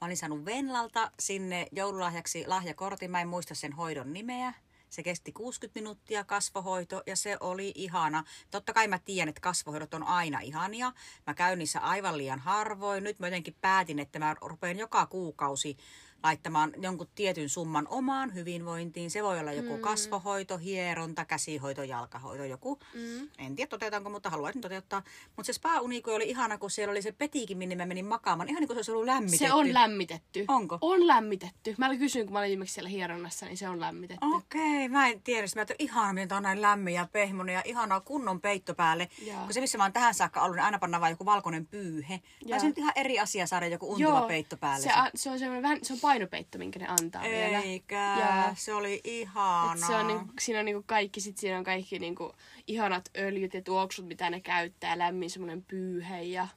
Mä 0.00 0.06
olin 0.06 0.16
saanut 0.16 0.44
Venlalta 0.44 1.10
sinne 1.18 1.66
joululahjaksi 1.72 2.44
lahjakortin, 2.46 3.10
mä 3.10 3.20
en 3.20 3.28
muista 3.28 3.54
sen 3.54 3.72
hoidon 3.72 4.12
nimeä. 4.12 4.54
Se 4.90 5.02
kesti 5.02 5.32
60 5.32 5.80
minuuttia 5.80 6.24
kasvohoito 6.24 7.02
ja 7.06 7.16
se 7.16 7.36
oli 7.40 7.72
ihana. 7.74 8.24
Totta 8.50 8.72
kai 8.72 8.88
mä 8.88 8.98
tiedän, 8.98 9.28
että 9.28 9.40
kasvohoidot 9.40 9.94
on 9.94 10.02
aina 10.02 10.40
ihania. 10.40 10.92
Mä 11.26 11.34
käyn 11.34 11.58
niissä 11.58 11.80
aivan 11.80 12.18
liian 12.18 12.38
harvoin. 12.38 13.04
Nyt 13.04 13.18
mä 13.18 13.26
jotenkin 13.26 13.56
päätin, 13.60 13.98
että 13.98 14.18
mä 14.18 14.36
rupean 14.40 14.78
joka 14.78 15.06
kuukausi 15.06 15.76
laittamaan 16.22 16.72
jonkun 16.76 17.08
tietyn 17.14 17.48
summan 17.48 17.86
omaan 17.90 18.34
hyvinvointiin. 18.34 19.10
Se 19.10 19.22
voi 19.22 19.40
olla 19.40 19.52
joku 19.52 19.76
mm. 19.76 19.80
kasvohoito, 19.80 20.58
hieronta, 20.58 21.24
käsihoito, 21.24 21.82
jalkahoito, 21.82 22.44
joku. 22.44 22.78
Mm. 22.94 23.28
En 23.38 23.56
tiedä 23.56 23.68
toteutanko, 23.68 24.10
mutta 24.10 24.30
haluaisin 24.30 24.62
toteuttaa. 24.62 25.02
Mutta 25.36 25.46
se 25.46 25.52
spa 25.52 25.80
oli 25.80 26.02
ihana, 26.24 26.58
kun 26.58 26.70
siellä 26.70 26.90
oli 26.90 27.02
se 27.02 27.12
petiikin, 27.12 27.58
minne 27.58 27.74
mä 27.74 27.86
menin 27.86 28.06
makaamaan. 28.06 28.48
Ihan 28.48 28.60
niin 28.60 28.68
kuin 28.68 28.74
se 28.74 28.78
olisi 28.78 28.90
ollut 28.90 29.04
lämmitetty. 29.04 29.46
Se 29.46 29.52
on 29.52 29.74
lämmitetty. 29.74 30.44
Onko? 30.48 30.78
On 30.80 31.06
lämmitetty. 31.06 31.74
Mä 31.78 31.96
kysyin, 31.96 32.26
kun 32.26 32.32
mä 32.32 32.38
olin 32.38 32.48
viimeksi 32.48 32.74
siellä 32.74 32.88
hieronnassa, 32.88 33.46
niin 33.46 33.56
se 33.56 33.68
on 33.68 33.80
lämmitetty. 33.80 34.26
Okei, 34.26 34.88
mä 34.88 35.08
en 35.08 35.22
tiedä. 35.22 35.46
Mä 35.56 35.60
ajattelin, 35.60 35.82
ihana, 35.82 36.12
miten 36.12 36.36
on 36.36 36.42
näin 36.42 36.62
lämmin 36.62 36.94
ja 36.94 37.08
pehmonen 37.12 37.54
ja 37.54 37.62
ihanaa 37.64 38.00
kunnon 38.00 38.40
peitto 38.40 38.74
päälle. 38.74 39.08
Joo. 39.26 39.44
Kun 39.44 39.54
se, 39.54 39.60
missä 39.60 39.78
mä 39.78 39.84
oon 39.84 39.92
tähän 39.92 40.14
saakka 40.14 40.42
ollut, 40.42 40.56
niin 40.56 40.64
aina 40.64 40.78
pannaan 40.78 41.00
vaan 41.00 41.12
joku 41.12 41.26
valkoinen 41.26 41.66
pyyhe. 41.66 42.20
Tai 42.48 42.60
se 42.60 42.66
nyt 42.66 42.78
ihan 42.78 42.92
eri 42.96 43.18
asia 43.18 43.46
saada 43.46 43.66
joku 43.66 43.92
untuva 43.92 44.18
Joo, 44.18 44.28
peitto 44.28 44.56
päälle. 44.56 44.84
Se, 44.84 44.92
a, 44.92 45.10
se 45.14 45.30
on 45.30 45.38
semmoinen 45.38 45.62
vähän, 45.62 45.78
se 45.82 45.92
on 45.92 45.98
painopeitto, 46.10 46.58
minkä 46.58 46.78
ne 46.78 46.86
antaa 46.88 47.22
vielä. 47.22 47.60
Eikä, 47.60 48.16
Joo. 48.18 48.54
se 48.56 48.74
oli 48.74 49.00
ihanaa. 49.04 49.76
Se 49.86 49.94
on 49.94 50.06
niinku, 50.06 50.32
siinä 50.40 50.58
on 50.58 50.64
niinku 50.64 50.84
kaikki, 50.86 51.20
sit 51.20 51.38
siinä 51.38 51.58
on 51.58 51.64
kaikki 51.64 51.98
niinku 51.98 52.32
ihanat 52.66 53.10
öljyt 53.18 53.54
ja 53.54 53.62
tuoksut, 53.62 54.06
mitä 54.06 54.30
ne 54.30 54.40
käyttää, 54.40 54.98
lämmin 54.98 55.30
semmoinen 55.30 55.62
pyyhe 55.62 56.22
ja 56.22 56.48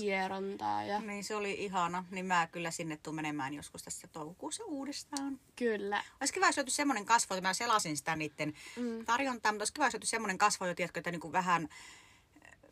hierontaa 0.00 0.84
ja 0.84 1.00
Niin 1.00 1.24
se 1.24 1.36
oli 1.36 1.64
ihana, 1.64 2.04
niin 2.10 2.26
mä 2.26 2.48
kyllä 2.52 2.70
sinne 2.70 2.96
tuun 2.96 3.16
menemään 3.16 3.54
joskus 3.54 3.82
tässä 3.82 4.08
toukokuussa 4.12 4.64
uudestaan. 4.64 5.40
kyllä. 5.56 6.02
Olisi 6.20 6.32
kiva, 6.34 6.46
jos 6.46 6.56
löytyisi 6.56 6.76
semmoinen 6.76 7.04
kasvo, 7.04 7.34
että 7.34 7.48
mä 7.48 7.54
selasin 7.54 7.96
sitä 7.96 8.16
niiden 8.16 8.52
mm. 8.76 9.04
tarjontaa, 9.04 9.52
mutta 9.52 9.62
olisi 9.62 9.72
kiva, 9.72 9.86
jos 9.86 9.94
löytyisi 9.94 10.10
semmoinen 10.10 10.38
kasvo, 10.38 10.66
jo 10.66 10.74
tiedätkö, 10.74 11.00
että 11.00 11.10
niin 11.10 11.20
kuin 11.20 11.32
vähän 11.32 11.68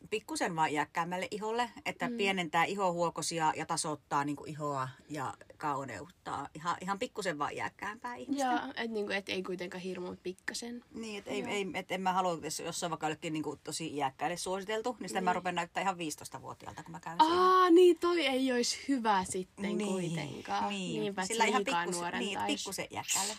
pikkusen 0.09 0.55
vaan 0.55 0.69
iäkkäämmälle 0.69 1.27
iholle, 1.31 1.69
että 1.85 2.09
mm. 2.09 2.17
pienentää 2.17 2.63
ihohuokosia 2.63 3.53
ja 3.55 3.65
tasoittaa 3.65 4.25
niin 4.25 4.35
kuin 4.35 4.49
ihoa 4.49 4.89
ja 5.09 5.33
kauneuttaa. 5.57 6.47
Ihan, 6.55 6.77
ihan 6.81 6.99
pikkusen 6.99 7.39
vaan 7.39 7.53
iäkkäämpää 7.53 8.15
ihmistä. 8.15 8.43
Ja 8.45 8.73
et, 8.75 8.91
niinku, 8.91 9.11
et 9.11 9.29
ei 9.29 9.43
kuitenkaan 9.43 9.83
hirmu 9.83 10.15
pikkasen. 10.23 10.83
Niin, 10.93 11.17
että 11.17 11.31
ei, 11.31 11.43
ei, 11.43 11.67
et 11.73 11.91
en 11.91 12.01
mä 12.01 12.13
halua, 12.13 12.39
jos 12.43 12.59
jos 12.59 12.83
on 12.83 12.89
vaikka 12.89 13.07
jollekin 13.07 13.33
niin 13.33 13.43
kuin 13.43 13.59
tosi 13.63 13.95
iäkkäille 13.95 14.37
suositeltu, 14.37 14.97
niin 14.99 15.09
sitä 15.09 15.19
niin. 15.19 15.25
mä 15.25 15.33
rupean 15.33 15.55
näyttää 15.55 15.81
ihan 15.83 15.95
15-vuotiaalta, 15.95 16.83
kun 16.83 16.91
mä 16.91 16.99
käyn 16.99 17.17
siinä. 17.21 17.35
Aa, 17.35 17.69
niin 17.69 17.97
toi 17.99 18.25
ei 18.25 18.51
olisi 18.51 18.77
hyvä 18.87 19.23
sitten 19.23 19.77
Niin, 19.77 19.87
kuitenkaan. 19.87 20.69
niin. 20.69 21.01
Niinpä, 21.01 21.21
että 21.21 21.33
Sillä 21.33 21.43
se 21.43 21.49
ihan 21.49 21.63
pikkusen, 21.65 22.19
niin, 22.19 22.39
pikkusen 22.47 22.87
iäkkäälle. 22.91 23.33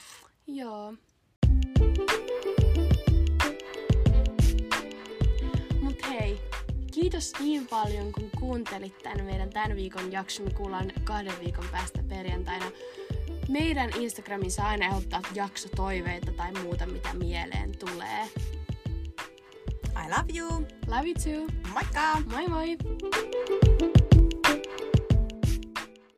Joo. 0.46 0.94
Kiitos 7.01 7.33
niin 7.41 7.67
paljon 7.67 8.13
kun 8.13 8.31
kuuntelit 8.39 8.99
tämän 8.99 9.25
meidän 9.25 9.51
tämän 9.51 9.77
viikon 9.77 10.13
jakson. 10.13 10.47
Me 10.47 10.51
kuullaan 10.51 10.93
kahden 11.05 11.33
viikon 11.41 11.65
päästä 11.73 12.03
perjantaina. 12.09 12.71
Meidän 13.49 13.91
Instagramissa 13.99 14.63
aina 14.63 14.87
ehdottaa 14.87 15.23
jaksotoiveita 15.35 16.33
tai 16.33 16.53
muuta, 16.53 16.87
mitä 16.87 17.15
mieleen 17.15 17.79
tulee. 17.79 18.29
I 20.05 20.09
love 20.09 20.39
you. 20.39 20.67
Love 20.87 21.07
you 21.07 21.15
too. 21.25 21.71
Moikka! 21.73 22.23
Moi 22.31 22.49
moi! 22.49 22.77